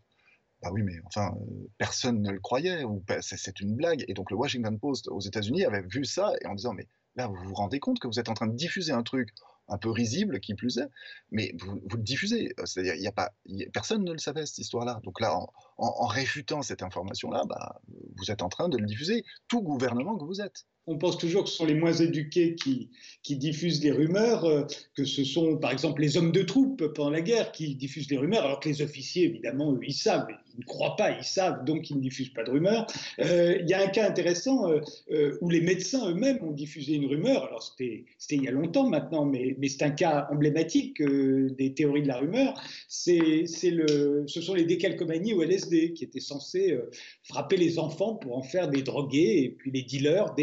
[0.61, 4.03] Bah oui, mais enfin, euh, personne ne le croyait, ou c'est une blague.
[4.07, 7.27] Et donc le Washington Post aux États-Unis avait vu ça et en disant, mais là,
[7.27, 9.29] vous vous rendez compte que vous êtes en train de diffuser un truc
[9.69, 10.87] un peu risible, qui plus est,
[11.29, 12.53] mais vous, le diffusez.
[12.63, 13.33] C'est-à-dire, a pas,
[13.73, 15.01] personne ne le savait cette histoire-là.
[15.03, 15.37] Donc là,
[15.77, 17.81] en, réfutant cette information-là, bah,
[18.15, 21.43] vous êtes en train de le diffuser, tout gouvernement que vous êtes on pense toujours
[21.43, 22.89] que ce sont les moins éduqués qui,
[23.29, 24.63] diffusent des rumeurs, euh,
[24.95, 28.15] que ce sont par exemple les hommes de troupe pendant la guerre qui diffusent des
[28.15, 31.65] rumeurs, alors que les officiers, évidemment, eux, ils savent, ils ne croient pas, ils savent,
[31.65, 32.87] donc ils ne diffusent pas de rumeurs.
[33.19, 34.71] Euh, il y a un cas intéressant
[35.11, 38.87] euh, où les médecins eux-mêmes ont diffusé une rumeur, alors c'était il y a longtemps
[38.87, 42.53] maintenant, mais, c'est un cas emblématique des théories de la rumeur,
[42.87, 43.45] ce
[44.25, 46.79] sont les décalcomanies au LSD qui étaient censés
[47.23, 50.33] frapper les enfants pour en faire des drogués, et puis les dealers,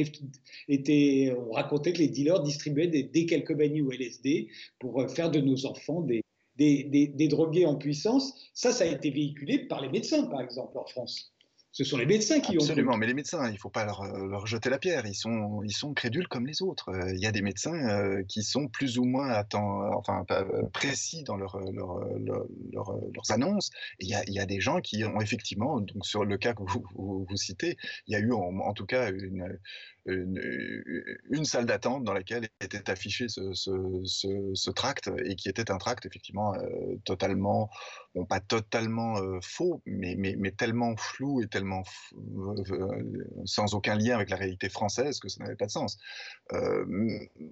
[0.68, 5.66] on racontait que les dealers distribuaient des décalcomanies ou LSD pour euh, faire de nos
[5.66, 6.22] enfants des,
[6.56, 8.34] des, des, drogués en puissance.
[8.54, 11.33] Ça, ça a été véhiculé par les médecins, par exemple, en France.
[11.74, 12.60] Ce sont les médecins qui ont.
[12.60, 15.06] Absolument, mais les médecins, il ne faut pas leur, euh, leur, jeter la pierre.
[15.06, 16.90] Ils sont, ils sont crédules comme les autres.
[16.90, 20.24] Euh, il y a des médecins qui sont plus ou moins enfin,
[20.72, 23.70] précis dans leur, leurs annonces.
[23.98, 26.54] il y, a, il y, a, des gens qui ont effectivement, donc sur le cas
[26.54, 29.58] que vous, vous, citez, il y a eu en, en tout cas une,
[30.06, 36.54] une, salle d'attente dans laquelle était affiché ce, tract et qui était un tract effectivement
[36.54, 37.70] euh, totalement,
[38.14, 44.14] bon pas totalement euh, faux, mais, mais, tellement flou et tellement euh, sans aucun lien
[44.14, 45.98] avec la réalité française que ça n'avait pas de sens.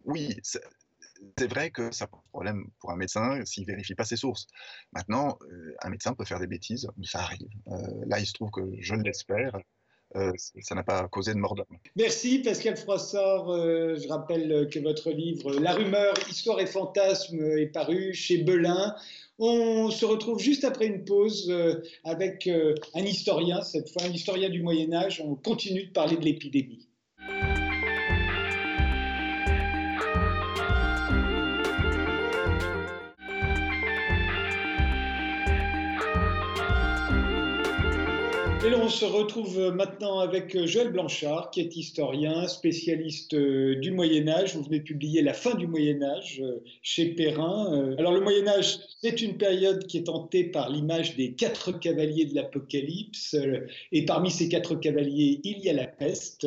[0.04, 4.46] oui, c'est vrai que ça pose problème pour un médecin s'il vérifie pas ses sources.
[4.92, 5.38] Maintenant,
[5.82, 7.48] un médecin peut faire des bêtises, ça arrive.
[8.06, 9.56] là, il se trouve que je l'espère,
[10.16, 11.78] euh, ça n'a pas causé de mort d'homme.
[11.96, 13.50] Merci Pascal Froissart.
[13.50, 18.94] Euh, je rappelle que votre livre La rumeur, histoire et fantasme est paru chez Belin.
[19.44, 22.48] On se retrouve juste après une pause euh, avec
[22.94, 25.20] un historien, cette fois un historien du Moyen Âge.
[25.20, 26.86] On continue de parler de l'épidémie.
[38.64, 44.54] On se retrouve maintenant avec Joël Blanchard, qui est historien, spécialiste euh, du Moyen Âge.
[44.54, 47.72] Vous venez de publier La fin du Moyen Âge euh, chez Perrin.
[47.72, 51.72] Euh, alors le Moyen Âge, c'est une période qui est hantée par l'image des quatre
[51.72, 53.36] cavaliers de l'Apocalypse.
[53.90, 56.46] Et parmi ces quatre cavaliers, il y a la peste.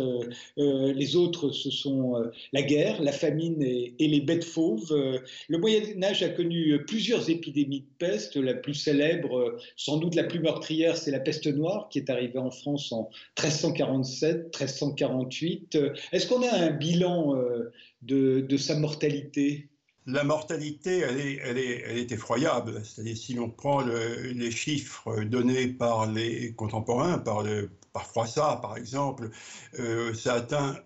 [0.56, 2.14] Les autres, ce sont
[2.54, 5.22] la guerre, la famine et les bêtes fauves.
[5.50, 8.38] Le Moyen Âge a connu plusieurs épidémies de peste.
[8.38, 12.40] La plus célèbre, sans doute la plus meurtrière, c'est la peste noire, qui est arrivé
[12.40, 15.78] en France en 1347, 1348.
[16.12, 19.70] Est-ce qu'on a un bilan euh, de, sa mortalité?
[20.08, 22.82] La mortalité, elle est, elle est, elle est effroyable.
[22.84, 28.78] C'est-à-dire, si l'on prend les chiffres donnés par les contemporains, par, le, par Froissart, par
[28.78, 29.32] exemple,
[29.80, 30.78] euh, ça atteint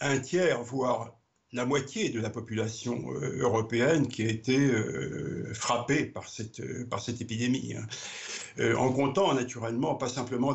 [0.00, 1.18] un tiers, voire
[1.54, 6.60] la moitié de la population euh, européenne qui a été euh, frappée par cette,
[7.00, 7.74] cette épidémie.
[7.76, 8.74] Hein.
[8.76, 10.52] en comptant naturellement pas simplement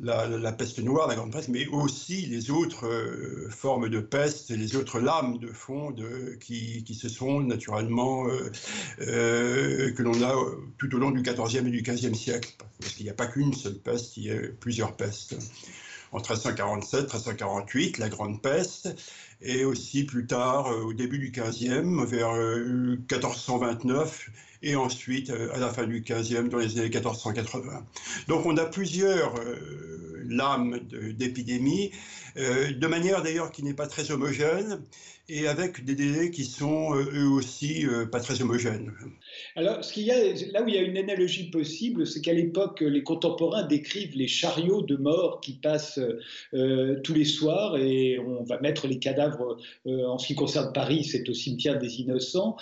[0.00, 4.76] la, peste noire, la grande peste, mais aussi les autres euh, formes de peste, les
[4.76, 5.94] autres lames de fond
[6.40, 8.50] qui, se sont naturellement, euh,
[9.00, 10.34] euh, que l'on a
[10.78, 12.54] tout au long du XIVe et du XVe siècle.
[12.80, 15.36] Parce qu'il n'y a pas qu'une seule peste, il y a plusieurs pestes.
[16.12, 18.88] En 1347, 1348, la grande peste,
[19.42, 24.30] et aussi plus tard, au début du XVe, vers 1429,
[24.62, 27.84] et ensuite euh, à la fin du 15e, dans les années 1480.
[28.28, 30.80] Donc on a plusieurs euh, lames
[31.16, 31.92] d'épidémie,
[32.36, 34.82] euh, de manière d'ailleurs qui n'est pas très homogène
[35.28, 38.94] et avec des délais qui sont eux aussi pas très homogènes.
[39.56, 40.18] Alors, ce qu'il y a,
[40.52, 44.28] là où il y a une analogie possible, c'est qu'à l'époque, les contemporains décrivent les
[44.28, 46.00] chariots de mort qui passent
[46.52, 51.28] tous les soirs et on va mettre les cadavres, en ce qui concerne Paris, c'est
[51.28, 52.56] au cimetière des Innocents.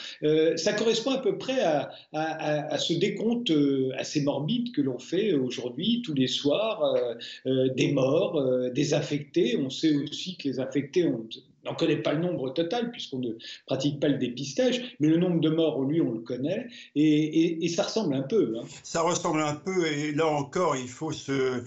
[0.57, 5.35] ça correspond à peu près à, à, ce décompte euh, assez morbide que l'on fait
[5.35, 7.15] aujourd'hui, tous les soirs, euh,
[7.47, 9.57] euh, des morts, des infectés.
[9.57, 11.27] On sait aussi que les infectés ont
[11.67, 13.31] on n'en connaît pas le nombre total puisqu'on ne
[13.67, 17.83] pratique pas le dépistage, mais le nombre de morts, lui, on le connaît, et, ça
[17.83, 18.55] ressemble un peu.
[18.59, 18.65] Hein.
[18.83, 21.63] Ça ressemble un peu, et là encore, il faut se,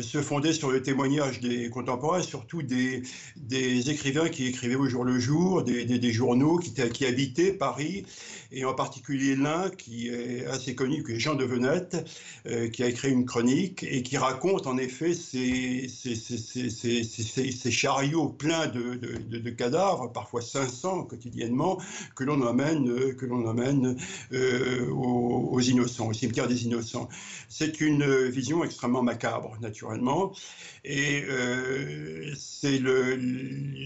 [0.00, 3.02] se fonder sur le témoignage des contemporains, surtout des,
[3.36, 8.04] des écrivains qui écrivaient au jour le jour, des, des, journaux qui, qui habitaient Paris
[8.52, 11.96] et en particulier l'un qui est assez connu, Jean de Venette,
[12.46, 15.88] euh, qui a écrit une chronique et qui raconte en effet ces,
[17.70, 21.80] chariots pleins de, de, cadavres, parfois 500 quotidiennement,
[22.14, 23.96] que l'on emmène, que l'on emmène
[24.32, 27.08] euh, aux, aux, innocents, au cimetière des innocents.
[27.48, 29.81] C'est une vision extrêmement macabre, naturellement,
[30.84, 33.18] et euh, c'est le,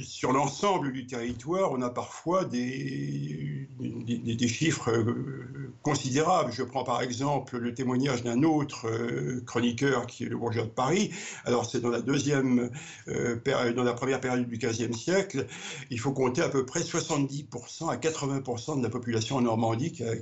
[0.03, 6.53] sur l'ensemble du territoire, on a parfois des, des, chiffres euh, considérables.
[6.53, 10.71] Je prends par exemple le témoignage d'un autre euh, chroniqueur qui est le bourgeois de
[10.71, 11.11] Paris.
[11.45, 12.71] Alors c'est dans la deuxième
[13.07, 15.47] dans la première période du XVe siècle,
[15.91, 20.03] il faut compter à peu près 70% à 80% de la population en Normandie qui
[20.03, 20.15] a,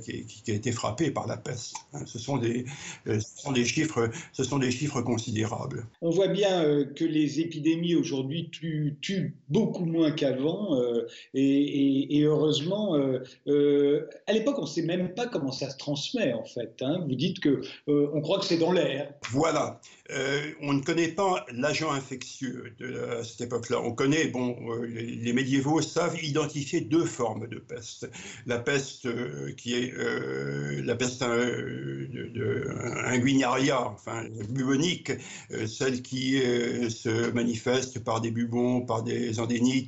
[0.53, 1.75] été frappée par la peste.
[1.93, 2.65] Hein, ce sont des
[3.65, 5.64] chiffres, ce sont des chiffres considérables.
[6.01, 10.79] On voit bien que les épidémies aujourd'hui tuent, tuent, beaucoup moins qu'avant
[11.33, 12.95] et, et, heureusement
[14.27, 16.81] à l'époque, on ne sait même pas comment ça se transmet, en fait.
[16.81, 17.03] Hein.
[17.07, 19.13] Vous dites que euh, on croit que c'est dans l'air.
[19.31, 19.79] Voilà.
[20.11, 23.81] Euh, on ne connaît pas l'agent infectieux de à cette époque-là.
[23.81, 28.09] On connaît, bon, euh, les, médiévaux savent identifier deux formes de peste.
[28.45, 29.07] La peste
[29.55, 29.93] qui est
[30.83, 31.23] la peste
[33.05, 35.11] inguinaria, enfin bubonique,
[35.67, 36.39] celle qui
[36.89, 39.85] se manifeste par des bubons, par des endénites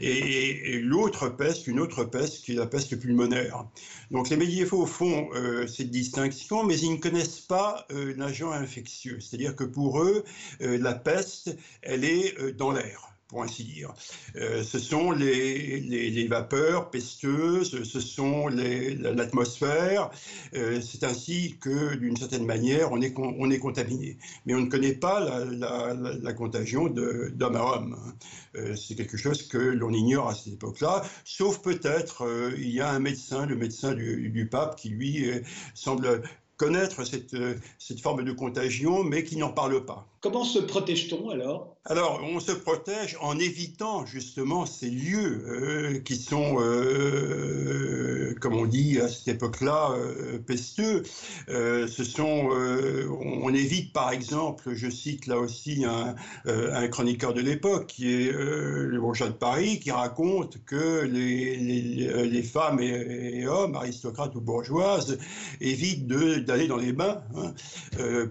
[0.00, 3.66] et, l'autre peste, une autre peste qui est la peste pulmonaire.
[4.10, 8.87] Donc les médiévaux font euh, cette distinction, mais ils ne connaissent pas euh, l'agent infectieux.
[8.88, 10.24] C'est-à-dire que pour eux,
[10.62, 13.92] euh, la peste, elle est dans l'air pour ainsi dire.
[14.36, 20.10] Euh, ce sont les, les, vapeurs pesteuses, ce sont l'atmosphère.
[20.54, 24.16] Euh, c'est ainsi que, d'une certaine manière, on est, on est contaminé.
[24.46, 28.14] Mais on ne connaît pas la, contagion d'homme à homme.
[28.56, 32.90] Euh, c'est quelque chose que l'on ignore à cette époque-là, sauf peut-être, il y a
[32.90, 35.26] un médecin, le médecin du, du pape, qui lui
[35.74, 36.22] semble
[36.58, 37.34] connaître cette,
[37.78, 40.06] cette forme de contagion, mais qui n'en parle pas.
[40.20, 41.77] Comment se protège-t-on alors?
[41.90, 48.66] Alors, on se protège en évitant justement ces lieux euh, qui sont, euh, comme on
[48.66, 51.02] dit à cette époque-là, euh, pesteux.
[51.48, 58.98] on, évite par exemple, je cite là aussi un, chroniqueur de l'époque qui est le
[59.00, 65.18] bourgeois de Paris, qui raconte que les femmes et, hommes, aristocrates ou bourgeoises,
[65.62, 67.54] évitent d'aller dans les bains hein,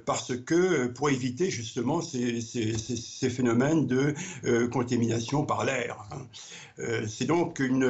[0.05, 2.41] parce que pour éviter justement ces,
[3.29, 4.13] phénomènes de
[4.45, 5.97] euh, contamination par l'air.
[6.11, 6.27] Hein.
[6.79, 7.83] Euh, c'est donc une,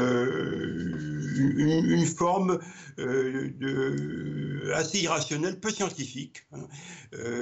[1.45, 2.59] une, forme
[2.99, 6.67] euh, de, assez irrationnelle, peu scientifique, hein,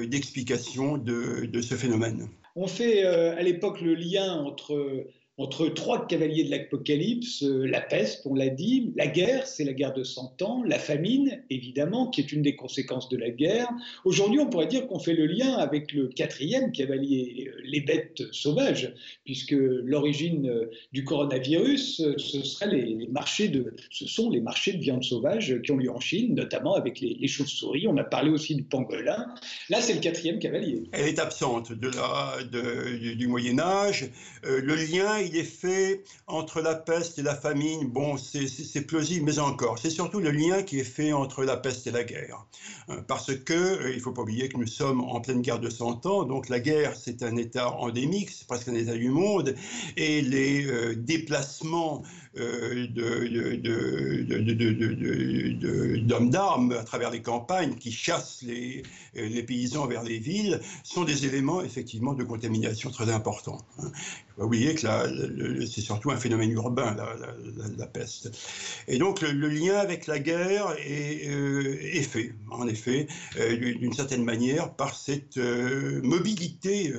[0.08, 2.28] d'explication de, de, ce phénomène.
[2.56, 5.06] On fait à l'époque le lien entre
[5.37, 9.73] entre trois cavaliers de l'Apocalypse, euh, la peste, on l'a dit, la guerre, c'est la
[9.73, 13.67] guerre de 100 ans, la famine, évidemment, qui est une des conséquences de la guerre.
[14.05, 18.23] Aujourd'hui, on pourrait dire qu'on fait le lien avec le quatrième cavalier, euh, les bêtes
[18.31, 18.93] sauvages,
[19.25, 25.03] puisque l'origine euh, du coronavirus, ce, les, marchés de, ce sont les marchés de viande
[25.03, 27.88] sauvage qui ont lieu en Chine, notamment avec les, chauves-souris.
[27.88, 29.27] On a parlé aussi du pangolin.
[29.69, 30.83] Là, c'est le quatrième cavalier.
[30.93, 32.38] Elle est absente de la,
[33.15, 34.11] du, Moyen Âge.
[34.43, 37.88] le lien il est fait entre la peste et la famine.
[37.88, 41.88] Bon, c'est plausible, mais encore, c'est surtout le lien qui est fait entre la peste
[41.88, 42.45] et la guerre.
[42.89, 45.59] Euh, parce que, euh, il ne faut pas oublier que nous sommes en pleine guerre
[45.59, 49.09] de 100 ans, donc la guerre, c'est un état endémique, c'est presque un état du
[49.09, 49.55] monde,
[49.97, 52.03] et les euh, déplacements
[56.01, 58.83] d'hommes d'armes à travers les campagnes qui chassent les,
[59.43, 63.59] paysans vers les villes sont des éléments effectivement de contamination très importants.
[63.79, 63.91] Il
[64.38, 64.81] faut oublier que
[65.65, 66.95] c'est surtout un phénomène urbain,
[67.77, 68.31] la, peste.
[68.88, 73.07] Et donc le, lien avec la guerre est fait, en effet,
[73.38, 76.93] d'une certaine manière, par cette mobilité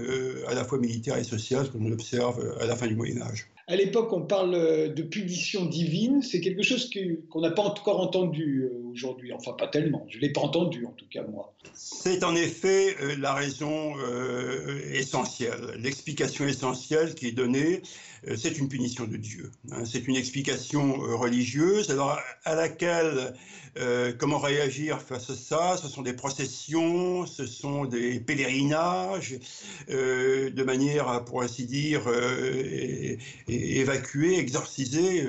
[0.48, 3.48] à la fois militaire et sociale que l'on observe à la fin du Moyen Âge.
[3.68, 6.22] À l'époque, on parle euh, de punition divine.
[6.22, 6.88] C'est quelque chose
[7.28, 9.32] qu'on n'a pas encore entendu euh, aujourd'hui.
[9.32, 10.06] Enfin, pas tellement.
[10.08, 11.52] Je ne l'ai pas entendu, en tout cas, moi.
[11.74, 13.94] C'est en effet euh, la raison
[14.92, 17.82] essentielle, l'explication essentielle qui est donnée.
[18.36, 19.50] C'est une punition de Dieu.
[19.72, 19.84] Hein.
[19.84, 23.34] C'est une explication religieuse alors, à laquelle
[23.78, 25.76] euh, comment réagir face à ça?
[25.76, 29.38] Ce sont des processions, ce sont des pèlerinages,
[29.90, 33.16] euh, de manière à, pour ainsi dire, euh,
[33.48, 35.24] évacuer, exorciser,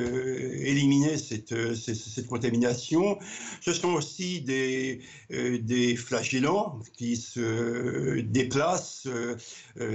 [0.70, 3.20] éliminer cette, cette, contamination.
[3.62, 9.08] Ce sont aussi des, des flagellants qui se déplacent,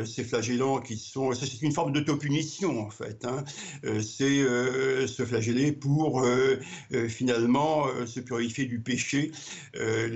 [0.04, 1.32] ces flagellants qui sont...
[1.32, 3.24] C'est une forme d'autopunition, en fait.
[3.24, 3.44] Hein.
[3.82, 4.44] C'est
[5.06, 6.24] se flageller pour
[7.08, 9.32] finalement se purifier fait du péché,
[9.76, 10.08] euh,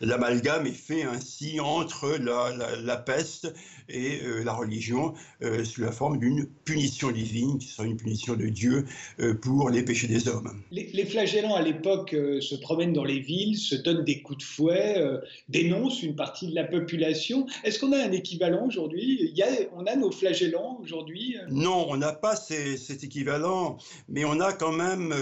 [0.00, 3.52] l'amalgame est fait ainsi entre la, peste
[3.92, 8.34] et euh, la religion euh, sous la forme d'une punition divine, qui sera une punition
[8.34, 8.84] de Dieu
[9.40, 10.62] pour les péchés des hommes.
[10.70, 14.96] Les, flagellants à l'époque se promènent dans les villes, se donnent des coups de fouet,
[15.48, 17.46] dénoncent une partie de la population.
[17.64, 19.34] Est-ce qu'on a un équivalent aujourd'hui?
[19.74, 23.78] On a nos flagellants aujourd'hui Non, on n'a pas cet équivalent,
[24.08, 25.12] mais on a quand même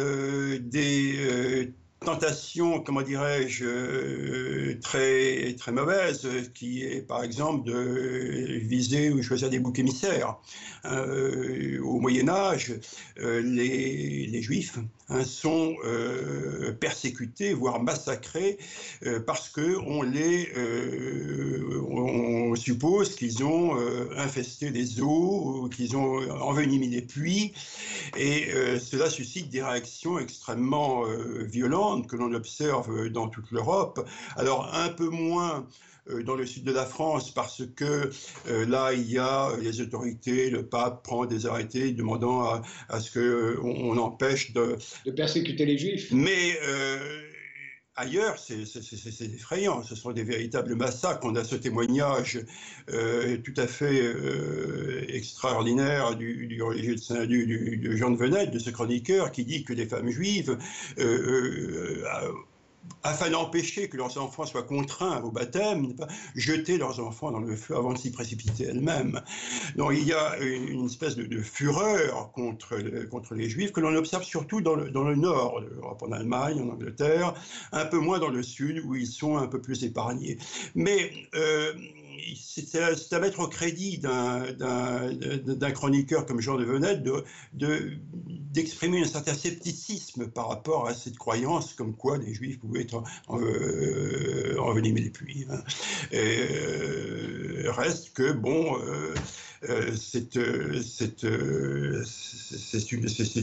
[0.60, 1.72] des euh,
[2.04, 9.58] tentation, comment dirais-je, très, très mauvaise, qui est par exemple de viser ou choisir des
[9.58, 10.36] boucs émissaires.
[10.86, 12.74] Euh, au Moyen Âge,
[13.18, 14.78] euh, les, Juifs
[15.24, 15.76] sont
[16.80, 18.58] persécutés, voire massacrés,
[19.26, 20.48] parce qu'on les,
[21.88, 23.76] on suppose qu'ils ont
[24.16, 27.52] infesté les eaux, qu'ils ont envenimé les puits,
[28.16, 28.48] et
[28.78, 31.04] cela suscite des réactions extrêmement
[31.44, 34.06] violentes que l'on observe dans toute l'Europe.
[34.36, 35.60] Alors un peu moins euh,
[36.24, 38.10] dans le sud de la France parce que
[38.48, 43.18] euh, là, il y a les autorités, le pape prend des arrêtés demandant à, ce
[43.18, 44.76] qu'on on empêche de...
[45.06, 46.08] De persécuter les juifs.
[46.12, 46.58] Mais...
[46.62, 46.98] Euh,
[47.96, 49.82] ailleurs, c'est effrayant.
[49.82, 51.20] Ce sont des véritables massacres.
[51.22, 52.40] On a ce témoignage
[52.86, 54.14] tout à fait
[55.14, 59.64] extraordinaire du, du religieux de, du, du, Jean de Venette, de ce chroniqueur, qui dit
[59.64, 60.56] que les femmes juives
[63.02, 67.56] afin d'empêcher que leurs enfants soient contraints au baptême, pas, jeter leurs enfants dans le
[67.56, 69.20] feu avant de s'y précipiter elles-mêmes.
[69.76, 72.76] Donc il y a une espèce de, fureur contre,
[73.08, 76.12] contre les juifs que l'on observe surtout dans le, dans le nord de l'Europe, en
[76.12, 77.34] Allemagne, en Angleterre,
[77.72, 80.38] un peu moins dans le sud où ils sont un peu plus épargnés.
[80.74, 81.72] Mais euh,
[82.36, 87.02] c'est à, mettre au crédit d'un chroniqueur comme Jean de Venette
[87.52, 92.82] d'exprimer de, un certain scepticisme par rapport à cette croyance comme quoi les Juifs pouvaient
[92.82, 95.46] être euh, envenimés des pluies.
[95.50, 95.60] Hein.
[96.12, 99.14] Euh, reste que, bon, euh,
[99.59, 100.34] euh c'est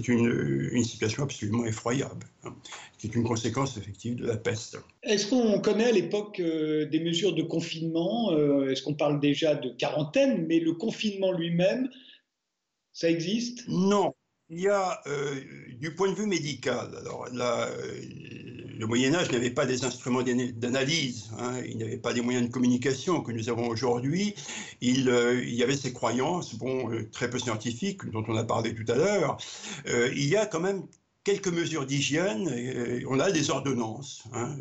[0.07, 2.25] une, une, situation absolument effroyable.
[2.43, 2.55] Hein
[2.97, 4.79] qui est une conséquence effective de la peste.
[5.03, 9.55] Est-ce qu'on connaît à l'époque euh, des mesures de confinement euh, Est-ce qu'on parle déjà
[9.55, 11.89] de quarantaine Mais le confinement lui-même,
[12.93, 13.67] ça existe?
[13.67, 14.13] Non.
[14.49, 15.35] Il y a, euh,
[15.73, 17.27] du point de vue médical, alors
[18.77, 22.51] le Moyen Âge n'avait pas des instruments d'analyse, hein, il n'avait pas des moyens de
[22.51, 24.35] communication que nous avons aujourd'hui.
[24.81, 25.09] Il,
[25.43, 28.95] il, y avait ces croyances, bon, très peu scientifiques, dont on a parlé tout à
[28.95, 29.37] l'heure.
[29.85, 30.83] il y a quand même
[31.27, 32.49] quelques mesures d'hygiène.
[33.09, 34.55] On a des ordonnances hein,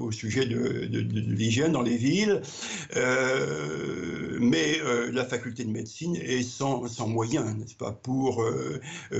[0.00, 2.40] au sujet de, l'hygiène dans les villes,
[4.40, 4.78] mais
[5.12, 8.48] la faculté de médecine est sans, moyens, n'est-ce pas, pour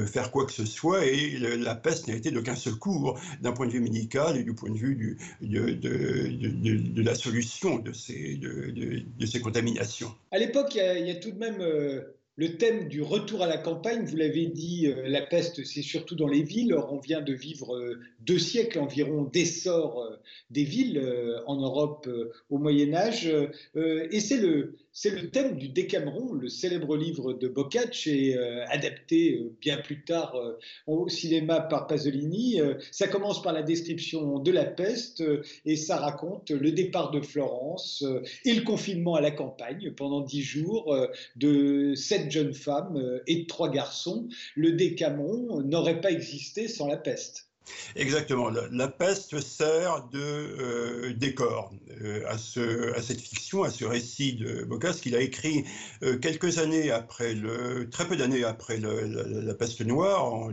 [0.07, 1.05] faire quoi que ce soit.
[1.05, 4.45] Et la peste n'a été de qu'un seul cours d'un point de vue médical et
[4.45, 10.15] du point de vue de, la solution de ces, contaminations.
[10.31, 12.01] À l'époque, il, y, a tout de même euh,
[12.37, 14.05] le thème du retour à la campagne.
[14.05, 16.73] Vous l'avez dit, euh, la peste, c'est surtout dans les villes.
[16.73, 20.19] Or, on vient de vivre euh, deux siècles environ d'essor
[20.51, 21.03] des villes
[21.47, 22.09] en Europe
[22.51, 23.31] au Moyen Âge.
[23.75, 28.65] et c'est le, c'est le thème du Décameron, le célèbre livre de Boccaccio, et euh,
[28.69, 32.61] adapté euh, bien plus tard euh, au cinéma par Pasolini.
[32.91, 35.23] ça commence par la description de la peste
[35.65, 38.05] et ça raconte le départ de Florence
[38.45, 40.97] et le confinement à la campagne pendant dix jours
[41.37, 44.29] de sept jeunes femmes et trois garçons.
[44.57, 47.52] Le Décameron n'aurait pas existé sans la peste.
[47.97, 48.51] Exactement.
[48.71, 54.35] La, peste sert de euh, décor euh, à, ce, à, cette fiction, à ce récit
[54.35, 55.65] de Bocas qu'il a écrit
[56.03, 60.51] euh, quelques années après, le, très peu d'années après la, peste noire, en,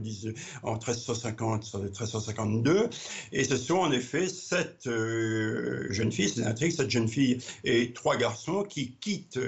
[0.64, 2.90] en 1350-1352.
[3.32, 8.18] Et ce sont en effet sept jeunes filles, c'est l'intrigue, sept jeunes filles et trois
[8.18, 9.40] garçons qui quittent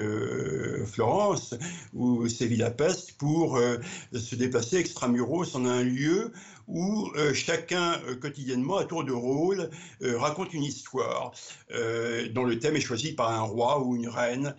[0.86, 1.54] Florence,
[1.94, 3.60] où sévit la peste, pour
[4.12, 6.32] se déplacer extramuros en un lieu
[6.72, 9.70] où euh, chacun euh, quotidiennement, à tour de rôle,
[10.02, 11.32] euh, raconte une histoire
[12.32, 14.54] dont le thème est choisi par un roi ou une reine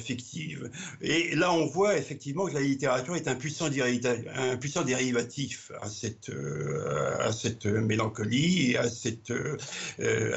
[0.00, 0.68] fictive.
[1.00, 6.28] Et là, on voit effectivement que la littérature est un puissant, dérivatif à cette,
[7.66, 9.32] mélancolie à, cette,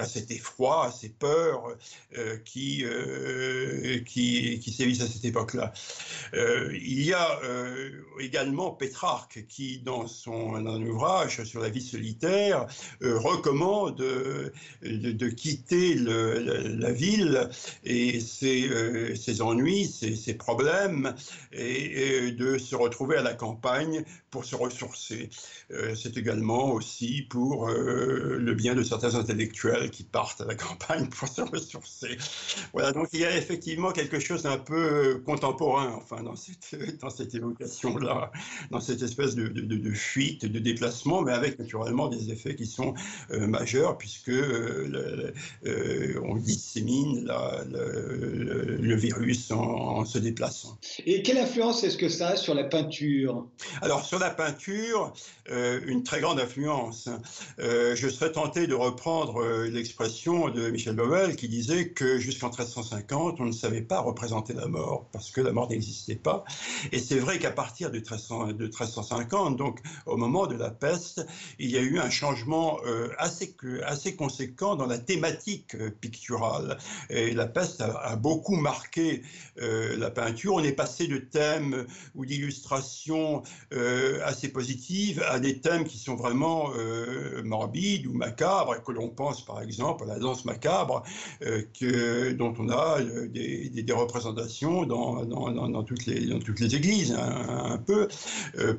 [0.06, 1.76] cet effroi, à ces peurs
[2.46, 2.86] qui,
[4.06, 5.74] qui, qui sévissent à cette époque-là.
[6.34, 7.40] il y a
[8.20, 12.68] également Pétrarque qui, dans son ouvrage sur la vie solitaire,
[13.02, 14.50] euh, recommande euh,
[14.84, 17.50] de, quitter la, ville
[17.84, 21.16] et ses, euh, ennuis, ses, ses, problèmes,
[21.52, 24.04] et, de se retrouver à la campagne
[24.38, 25.32] pour se ressourcer.
[25.96, 31.28] C'est également aussi pour le bien de certains intellectuels qui partent à la campagne pour
[31.28, 32.18] se ressourcer.
[32.72, 37.10] Voilà, donc il y a effectivement quelque chose d'un peu contemporain, enfin, dans cette, dans
[37.10, 38.32] cette évocation-là,
[38.70, 42.94] dans cette espèce de, de, fuite, de déplacement, mais avec naturellement des effets qui sont
[43.32, 45.34] euh, majeurs, puisque euh,
[45.66, 47.26] euh, on dissémine
[48.88, 50.78] le, virus en, se déplaçant.
[51.06, 53.48] Et quelle influence est-ce que ça a sur la peinture?
[53.82, 55.14] Alors, sur la peinture,
[55.50, 57.10] une très grande influence.
[57.58, 63.46] je serais tenté de reprendre l'expression de Michel Bowell qui disait que jusqu'en 1350, on
[63.46, 66.44] ne savait pas représenter la mort, parce que la mort n'existait pas.
[66.92, 71.26] Et c'est vrai qu'à partir de, 1300, de 1350, donc au moment de la peste,
[71.60, 76.78] il y a eu un changement euh, assez, assez conséquent dans la thématique euh, picturale.
[77.10, 80.56] Et la peste a, beaucoup marqué euh, la peinture.
[80.56, 83.44] On est passé de thèmes ou d'illustrations
[84.24, 86.72] assez positives à des thèmes qui sont vraiment
[87.44, 91.04] morbides ou macabres, que l'on pense par exemple à la danse macabre,
[91.40, 98.08] que, dont on a des, représentations dans, toutes les, églises, hein, un peu.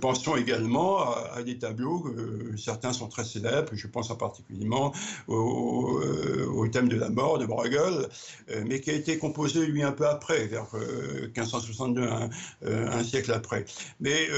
[0.00, 4.92] pensons également à, des tableaux euh, certains sont très célèbres, je pense en particulièrement
[5.26, 8.08] au, euh, thème de la mort de Bruegel,
[8.50, 12.30] euh, mais qui a été composé lui un peu après, vers 1562, un,
[12.62, 13.64] un, siècle après.
[14.00, 14.28] Mais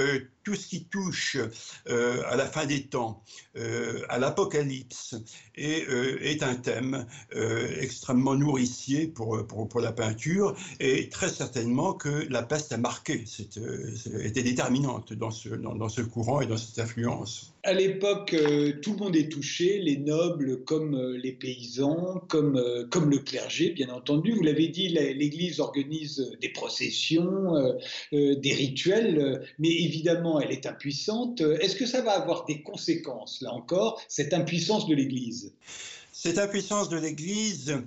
[0.44, 1.36] tout ce qui touche
[1.88, 3.22] euh, à la fin des temps,
[3.56, 5.16] euh, à l'apocalypse,
[5.54, 7.06] est, euh, est, un thème
[7.80, 9.36] extrêmement nourricier pour,
[9.80, 13.24] la peinture et très certainement que la peste a marqué,
[14.24, 17.52] était déterminante dans ce, courant et dans cette influence.
[17.62, 18.34] À l'époque,
[18.82, 24.32] tout le monde est touché, les nobles comme les paysans, comme le clergé, bien entendu.
[24.32, 27.76] Vous l'avez dit, l'Église organise des processions,
[28.12, 31.40] des rituels, mais évidemment, elle est impuissante.
[31.40, 35.54] Est-ce que ça va avoir des conséquences, là encore, cette impuissance de l'Église?
[36.22, 37.78] Cette impuissance de l'Église,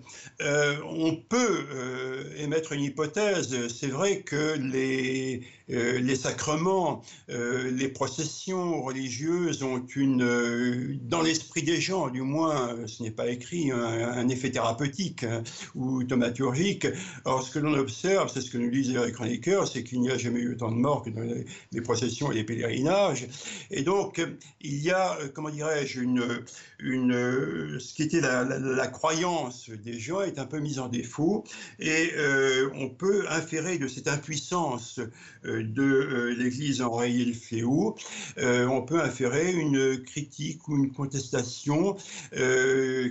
[0.42, 3.56] euh, on peut euh, émettre une hypothèse.
[3.68, 12.10] C'est vrai que les, euh, sacrements, les processions religieuses ont une, dans l'esprit des gens,
[12.10, 15.44] du moins, ce n'est pas écrit, un, effet thérapeutique hein,
[15.76, 16.88] ou thaumaturgique.
[17.26, 20.10] Or, ce que l'on observe, c'est ce que nous disent les chroniqueurs, c'est qu'il n'y
[20.10, 23.28] a jamais eu autant de morts que dans les, processions et les pèlerinages.
[23.70, 24.22] Et donc,
[24.62, 26.44] il y a, comment dirais-je, une,
[26.80, 31.44] une, ce qui était la, croyance des gens est un peu mise en défaut
[31.80, 35.00] et euh, on peut inférer de cette impuissance
[35.46, 37.96] euh, de l'Église enrayée le fléau,
[38.38, 41.96] on peut inférer une critique ou une contestation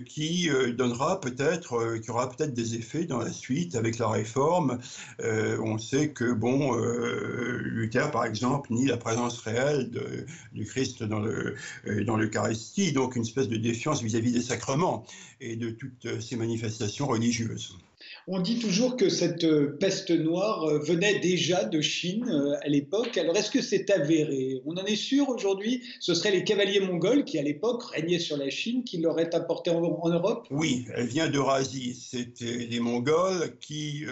[0.06, 4.78] qui donnera peut-être, qui aura peut-être des effets dans la suite avec la réforme.
[5.22, 9.90] on sait que, bon, Luther, par exemple, nie la présence réelle
[10.52, 11.20] du Christ dans
[12.16, 15.01] l'Eucharistie, donc une espèce de défiance vis à -vis des sacrements
[15.40, 17.78] et de toutes ces manifestations religieuses.
[18.28, 22.68] On dit toujours que cette euh, peste noire euh, venait déjà de Chine euh, à
[22.68, 23.18] l'époque.
[23.18, 24.62] Alors est-ce que c'est avéré?
[24.64, 25.82] On en est sûr aujourd'hui?
[25.98, 29.70] Ce seraient les cavaliers mongols qui à l'époque régnaient sur la Chine qui l'auraient apporté
[29.70, 30.46] en, Europe?
[30.52, 31.98] Oui, elle vient d'Eurasie.
[32.00, 34.04] C'était les Mongols qui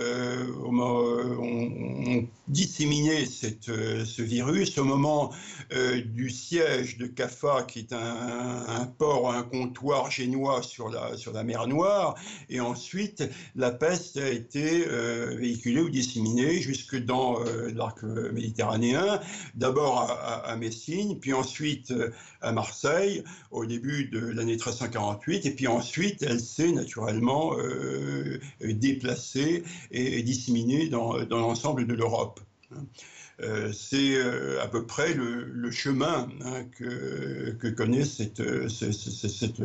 [0.64, 5.30] ont, disséminé ce virus au moment
[6.04, 11.44] du siège de Kaffa, qui est un, port, un comptoir génois sur la, sur la
[11.44, 12.14] mer Noire.
[12.48, 19.20] Et ensuite, la peste a été euh, véhiculé ou disséminé jusque dans euh, l'arc méditerranéen,
[19.54, 25.66] d'abord à, Messine, puis ensuite euh, à Marseille au début de l'année 1348, et puis
[25.66, 27.56] ensuite elle s'est naturellement
[28.60, 32.40] déplacée et, disséminée dans l'ensemble de l'Europe.
[33.42, 38.42] Euh, c'est euh, à peu près le, chemin hein, que, connaît cette,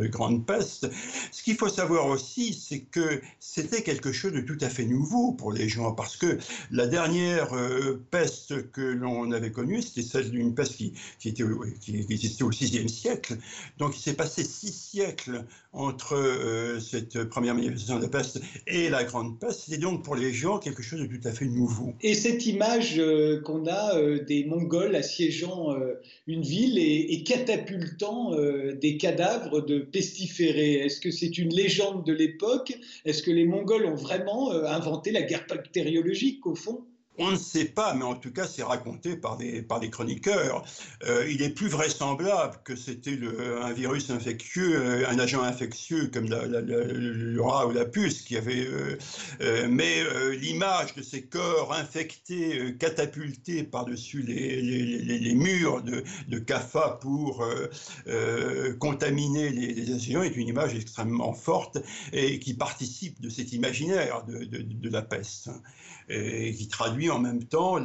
[0.09, 0.87] grande peste.
[1.31, 5.33] Ce qu'il faut savoir aussi, c'est que c'était quelque chose de tout à fait nouveau
[5.33, 6.37] pour les gens, parce que
[6.71, 10.93] la dernière euh, peste que l'on avait connue, c'était celle d'une peste qui,
[11.25, 13.37] existait au VIe siècle.
[13.77, 19.03] Donc il s'est passé six siècles entre cette première manifestation de la peste et la
[19.03, 19.61] grande peste.
[19.65, 21.93] C'était donc pour les gens quelque chose de tout à fait nouveau.
[22.01, 23.01] Et cette image
[23.43, 25.95] qu'on a euh, des Mongols assiégeant euh,
[26.27, 30.73] une ville et, catapultant euh, des cadavres de pestiférés.
[30.73, 32.73] Est-ce que c'est une légende de l'époque?
[33.05, 36.85] Est-ce que les Mongols ont vraiment inventé la guerre bactériologique au fond?
[37.17, 40.65] On ne sait pas, mais en tout cas, c'est raconté par des, chroniqueurs.
[41.05, 43.17] Euh, il est plus vraisemblable que c'était
[43.61, 48.67] un virus infectieux, euh, un agent infectieux comme le rat ou la puce qui avait.
[49.41, 50.03] Euh, mais
[50.37, 57.45] l'image de ces corps infectés, catapultés par-dessus les, murs de, de CAFA pour
[58.79, 61.77] contaminer les, les est une image extrêmement forte
[62.13, 65.49] et qui participe de cet imaginaire de la peste
[66.09, 67.79] et qui traduit en même temps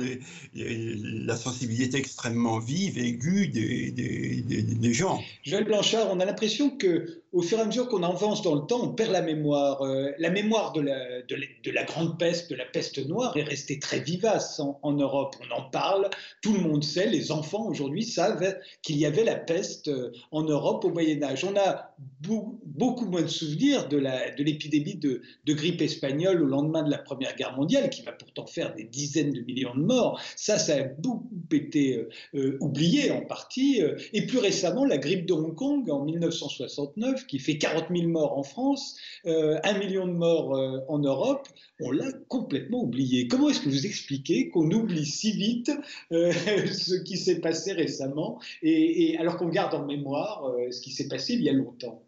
[0.54, 5.22] la sensibilité extrêmement vive, aiguë des, des, des, gens.
[5.42, 8.66] Joël Blanchard, on a l'impression que au fur et à mesure qu'on avance dans le
[8.66, 9.82] temps, on perd la mémoire.
[9.82, 13.78] Euh, la mémoire de la, de, la, grande peste, de la peste noire, est restée
[13.78, 15.36] très vivace en, Europe.
[15.48, 16.10] On en parle,
[16.42, 20.42] tout le monde sait, les enfants aujourd'hui savent qu'il y avait la peste euh, en
[20.42, 21.44] Europe au Moyen Âge.
[21.44, 23.98] On a beaucoup moins de souvenirs de
[24.42, 28.46] l'épidémie de, de, grippe espagnole au lendemain de la Première Guerre mondiale, qui va pourtant
[28.46, 30.20] faire des dizaines de millions de morts.
[30.34, 33.82] Ça, ça a beaucoup été euh, oublié en partie.
[34.12, 38.36] Et plus récemment, la grippe de Hong Kong en 1969 qui fait 40 000 morts
[38.38, 38.96] en France,
[39.26, 41.48] euh, 1 million de morts euh, en Europe,
[41.80, 43.26] on l'a complètement oublié.
[43.28, 45.70] Comment est-ce que vous expliquez qu'on oublie si vite
[46.12, 46.32] euh,
[46.72, 51.08] ce qui s'est passé récemment, et, alors qu'on garde en mémoire euh, ce qui s'est
[51.08, 52.02] passé il y a longtemps?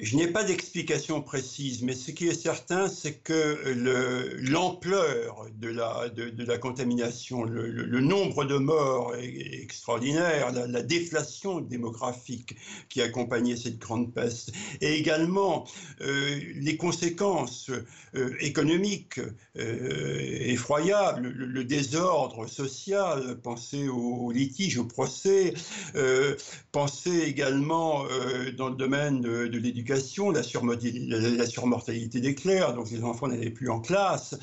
[0.00, 3.58] Je n'ai pas d'explication précise, mais ce qui est certain, c'est que
[4.40, 12.54] l'ampleur de, la, contamination, le, nombre de morts est extraordinaire, la, déflation démographique
[12.88, 15.66] qui accompagnait cette grande peste, et également
[16.00, 17.70] euh, les conséquences
[18.14, 19.20] euh, économiques
[19.58, 25.54] euh, effroyables, le, désordre social, pensez aux litiges, aux procès,
[26.72, 28.04] pensez également
[28.56, 33.80] dans le domaine de l'éducation la, surmortalité des clercs, donc les enfants n'allaient plus en
[33.80, 34.36] classe.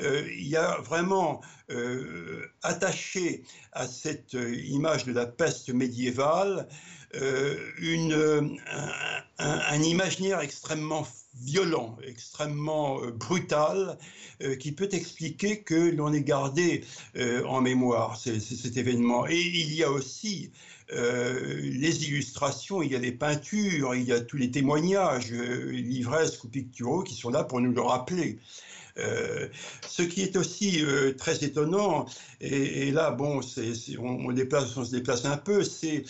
[0.00, 1.40] Euh, il y a vraiment
[1.70, 3.42] euh, attaché
[3.72, 6.68] à cette euh, image de la peste médiévale
[9.38, 11.04] un, imaginaire extrêmement
[11.42, 13.98] violent, extrêmement brutal,
[14.60, 16.84] qui peut expliquer que l'on ait gardé
[17.46, 19.26] en mémoire cet événement.
[19.26, 20.52] Et il y a aussi
[20.92, 25.70] euh, les illustrations, il y a les peintures, il y a tous les témoignages euh,
[25.70, 28.38] livresques ou picturaux qui sont là pour nous le rappeler.
[28.98, 29.48] Euh,
[29.86, 30.84] ce qui est aussi
[31.16, 32.06] très étonnant,
[32.40, 36.04] et, là, bon, on, se déplace un peu, c'est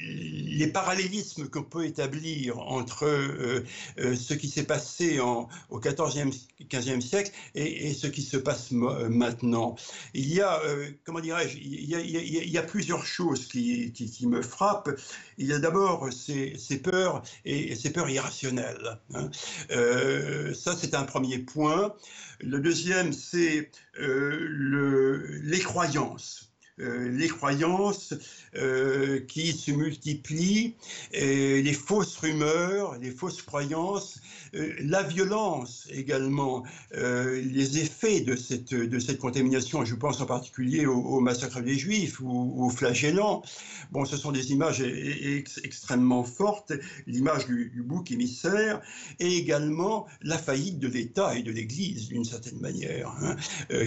[0.00, 3.64] les parallélismes qu'on peut établir entre
[3.96, 6.30] ce qui s'est passé en, au XIVe,
[6.70, 9.76] XVe siècle et, ce qui se passe maintenant.
[10.14, 10.60] Il y a,
[11.04, 14.90] comment dirais-je, il, y a, plusieurs choses qui, qui, me frappent.
[15.38, 18.98] Il y a d'abord ces, peurs et ces peurs irrationnelles.
[19.14, 19.30] Hein.
[19.70, 21.94] ça, c'est un premier point.
[22.40, 26.46] Le deuxième, c'est les croyances.
[26.78, 28.14] Les croyances
[28.54, 30.74] euh, qui se multiplient,
[31.12, 34.45] les fausses rumeurs, les fausses croyances, euh,
[34.80, 40.86] la violence également, euh, les effets de cette, de cette contamination, je pense en particulier
[40.86, 43.42] au, massacre des Juifs ou aux flagellants.
[43.90, 46.72] Bon, ce sont des images extrêmement fortes,
[47.06, 48.80] l'image du, bouc émissaire,
[49.20, 53.36] et également la faillite de l'État et de l'Église, d'une certaine manière, hein,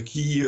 [0.05, 0.43] qui,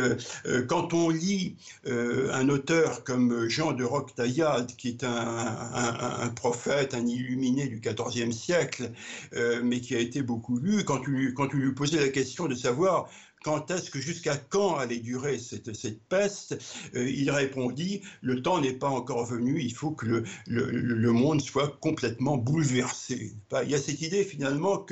[0.68, 1.56] quand on lit
[1.86, 8.32] un auteur comme Jean de Roc Taillade, qui est un, prophète, un illuminé du XIVe
[8.32, 8.92] siècle,
[9.34, 12.48] euh, mais qui a été beaucoup lu, quand tu, quand tu lui posais la question
[12.48, 13.10] de savoir
[13.44, 16.58] quand est-ce que jusqu'à quand allait durer cette, cette peste,
[16.96, 21.42] euh, il répondit le temps n'est pas encore venu, il faut que le, le, monde
[21.42, 23.34] soit complètement bouleversé.
[23.64, 24.86] Il y a cette idée finalement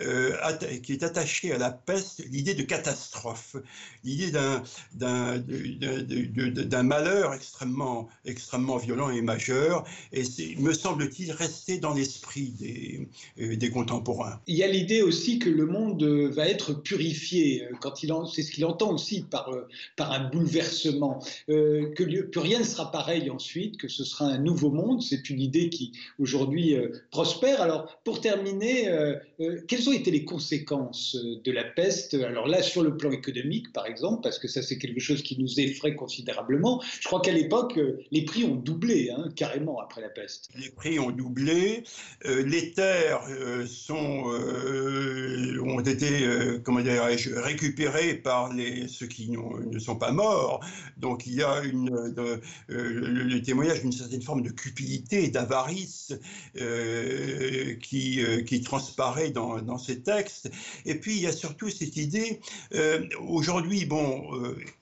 [0.00, 0.32] euh,
[0.82, 3.56] qui est attachée à la peste, l'idée de catastrophe,
[4.04, 4.62] l'idée d'un,
[4.94, 12.50] d'un, d'un malheur extrêmement, extrêmement violent et majeur, et c'est, me semble-t-il, resté dans l'esprit
[12.58, 13.08] des,
[13.40, 14.40] euh, des contemporains.
[14.46, 18.50] Il y a l'idée aussi que le monde va être purifié quand il c'est ce
[18.50, 22.04] qu'il entend aussi par, euh, par un bouleversement, euh, que,
[22.38, 25.02] rien ne sera pareil ensuite, que ce sera un nouveau monde.
[25.02, 27.60] C'est une idée qui aujourd'hui euh, prospère.
[27.60, 28.88] Alors, pour terminer,
[29.68, 32.14] quelles ont été les conséquences de la peste?
[32.14, 35.38] Alors là, sur le plan économique, par exemple, parce que ça, c'est quelque chose qui
[35.38, 36.82] nous effraie considérablement.
[37.00, 37.78] Je crois qu'à l'époque,
[38.10, 40.48] les prix ont doublé, hein, carrément, après la peste.
[40.56, 41.84] Les prix ont doublé.
[42.24, 43.22] les terres
[43.66, 44.24] sont,
[45.62, 46.28] ont été,
[46.64, 47.67] comment dirais-je, récupérées
[48.22, 50.60] par les, ceux qui ne sont pas morts.
[50.96, 52.38] Donc il y a une, euh,
[52.68, 56.12] le, témoignage d'une certaine forme de cupidité, d'avarice
[56.60, 60.50] euh, qui, euh, qui transparaît dans, ces textes.
[60.86, 62.40] Et puis il y a surtout cette idée,
[63.28, 64.28] aujourd'hui, bon,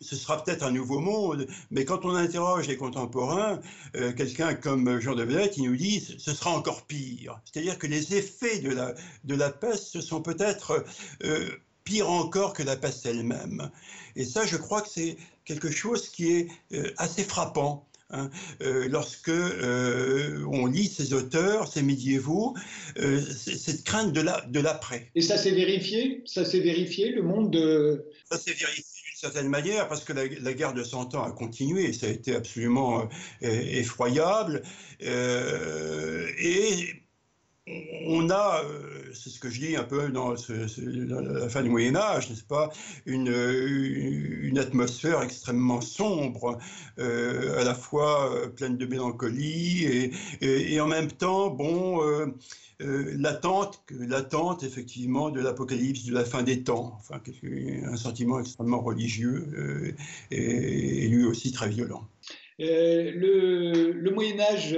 [0.00, 3.60] ce sera peut-être un nouveau monde, mais quand on interroge les contemporains,
[4.16, 7.40] quelqu'un comme Jean de Vedette, il nous dit ce sera encore pire.
[7.44, 10.84] C'est-à-dire que les effets de la, de la peste, ce sont peut-être
[11.86, 13.70] pire encore que la peste elle-même.
[14.16, 15.16] Et ça, je crois que c'est
[15.46, 17.86] quelque chose qui est euh, assez frappant.
[18.10, 18.30] Hein.
[18.60, 22.54] Euh, lorsque euh, on lit ces auteurs, ces médiévaux,
[22.96, 25.10] cette crainte de l'après.
[25.14, 26.22] Et ça s'est vérifié?
[26.26, 28.04] Ça s'est vérifié, le monde de...
[28.30, 31.32] Ça s'est vérifié d'une certaine manière, parce que la, la, guerre de Cent Ans a
[31.32, 33.08] continué, ça a été absolument
[33.40, 34.62] effroyable.
[35.00, 37.05] et
[37.68, 41.96] on a, euh, c'est ce que je dis un peu dans, la fin du Moyen
[41.96, 42.70] Âge, n'est-ce pas,
[43.06, 46.58] une, une, atmosphère extrêmement sombre,
[46.98, 52.00] euh, à la fois euh, pleine de mélancolie et, en même temps, bon,
[52.78, 57.20] l'attente, l'attente effectivement de l'apocalypse, de la fin des temps, enfin,
[57.84, 59.96] un sentiment extrêmement religieux
[60.30, 62.06] et, lui aussi très violent.
[62.58, 64.76] le, le Moyen Âge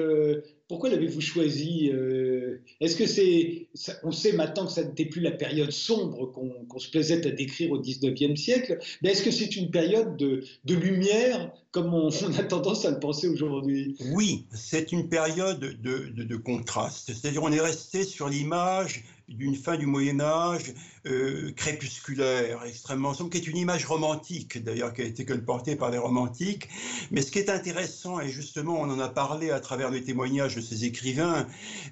[0.69, 3.69] pourquoi l'avez-vous choisi euh, Est-ce que c'est,
[4.03, 7.73] on sait maintenant que ça n'était plus la période sombre qu'on se plaisait à décrire
[7.73, 12.85] au 19e siècle, mais est-ce que c'est une période de, lumière comme on, a tendance
[12.85, 13.97] à le penser aujourd'hui?
[14.13, 17.07] Oui, c'est une période de, de contraste.
[17.07, 20.75] C'est-à-dire on est resté sur l'image d'une fin du Moyen Âge
[21.09, 25.91] euh, crépusculaire, extrêmement sombre, qui est une image romantique d'ailleurs, qui a été colportée par
[25.91, 26.69] les romantiques.
[27.11, 30.57] Mais ce qui est intéressant, et justement on en a parlé à travers les témoignages
[30.57, 31.47] de ces écrivains,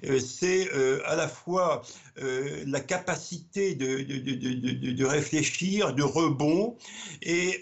[0.05, 1.83] euh, c'est euh, à la fois
[2.65, 6.75] la capacité de, de, de, réfléchir, de rebond,
[7.21, 7.61] et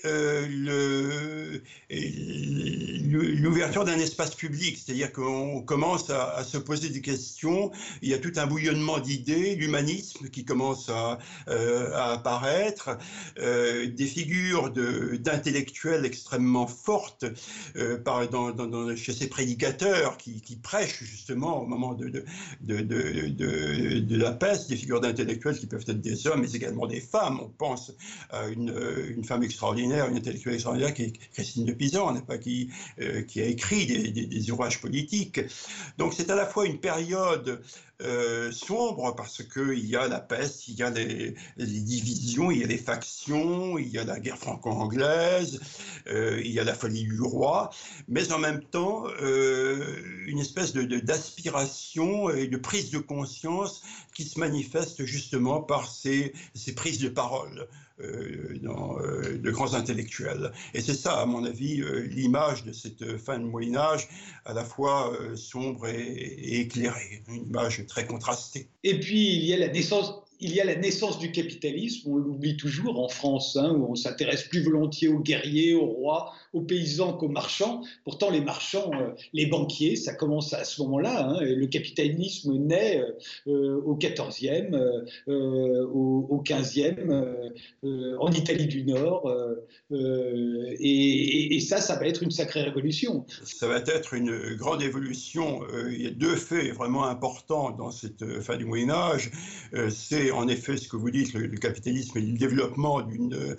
[3.09, 7.69] l'ouverture d'un espace public, c'est-à-dire qu'on commence à, à, se poser des questions,
[8.01, 12.97] il y a tout un bouillonnement d'idées, l'humanisme qui commence à, à apparaître,
[13.39, 17.25] euh, des figures d'intellectuels extrêmement fortes
[17.75, 18.23] euh, par,
[18.95, 22.23] chez ces prédicateurs qui, prêchent justement au moment de,
[24.15, 27.39] la peste, des figures d'intellectuels qui peuvent être des hommes mais également des femmes.
[27.41, 27.91] On pense
[28.29, 32.69] à une, femme extraordinaire, une intellectuelle extraordinaire qui est Christine de Pisan, pas, qui,
[33.27, 35.41] qui a écrit des, des, des ouvrages politiques.
[35.97, 37.61] Donc c'est à la fois une période
[38.01, 42.63] euh, sombre parce qu'il y a la peste, il y a les, divisions, il y
[42.63, 45.61] a les factions, il y a la guerre franco-anglaise,
[46.07, 47.69] euh, il y a la folie du roi,
[48.07, 53.81] mais en même temps euh, une espèce de, d'aspiration et de prise de conscience
[54.13, 57.67] qui se manifeste justement par ces, ces prises de parole.
[58.01, 60.51] Euh, euh, de grands intellectuels.
[60.73, 64.09] Et c'est ça, à mon avis, euh, l'image de cette fin de Moyen Âge,
[64.43, 68.67] à la fois sombre et, éclairée, une image très contrastée.
[68.83, 72.17] Et puis, il y a la naissance il y a la naissance du capitalisme, on
[72.17, 76.61] l'oublie toujours en France, hein, où on s'intéresse plus volontiers aux guerriers, aux rois, aux
[76.61, 77.83] paysans qu'aux marchands.
[78.03, 81.27] Pourtant, les marchands, euh, les banquiers, ça commence à ce moment-là.
[81.27, 83.03] Hein, le capitalisme naît
[83.47, 84.73] euh, au 14e,
[85.27, 87.51] euh, au, 15e,
[88.19, 89.31] en Italie du Nord.
[89.91, 93.25] Et, et, ça, ça va être une sacrée révolution.
[93.43, 95.61] Ça va être une grande évolution.
[95.89, 99.31] il y a deux faits vraiment importants dans cette fin du Moyen Âge.
[99.89, 103.55] C'est en effet ce que vous dites, le, capitalisme et le développement d'une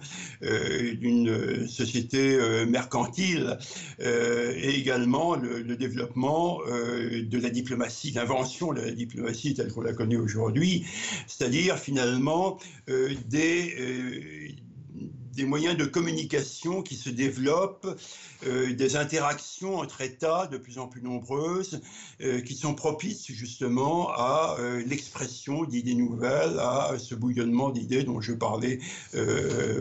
[1.01, 2.37] d'une société
[2.67, 3.59] mercantile mercantile
[4.01, 9.83] euh, et également le, développement euh, de la diplomatie, l'invention de la diplomatie telle qu'on
[9.83, 10.87] la connaît aujourd'hui,
[11.27, 12.59] c'est-à-dire finalement
[12.89, 14.55] euh, des
[15.37, 17.87] des moyens de communication qui se développent,
[18.47, 21.81] euh, des interactions entre États de plus en plus nombreuses,
[22.21, 28.21] euh, qui sont propices justement à euh, l'expression d'idées nouvelles, à ce bouillonnement d'idées dont
[28.21, 28.81] je parlais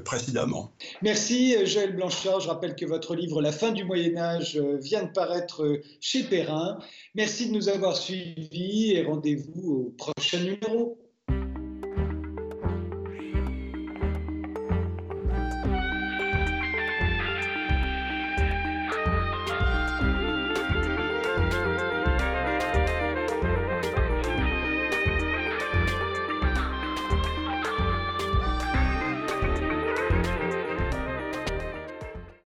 [0.04, 0.72] précédemment.
[1.02, 2.42] Merci Joël Blanchard.
[2.42, 6.80] Je rappelle que votre livre La fin du Moyen Âge vient de paraître chez Perrin.
[7.16, 11.05] Merci de nous avoir suivis et rendez-vous au prochain numéro.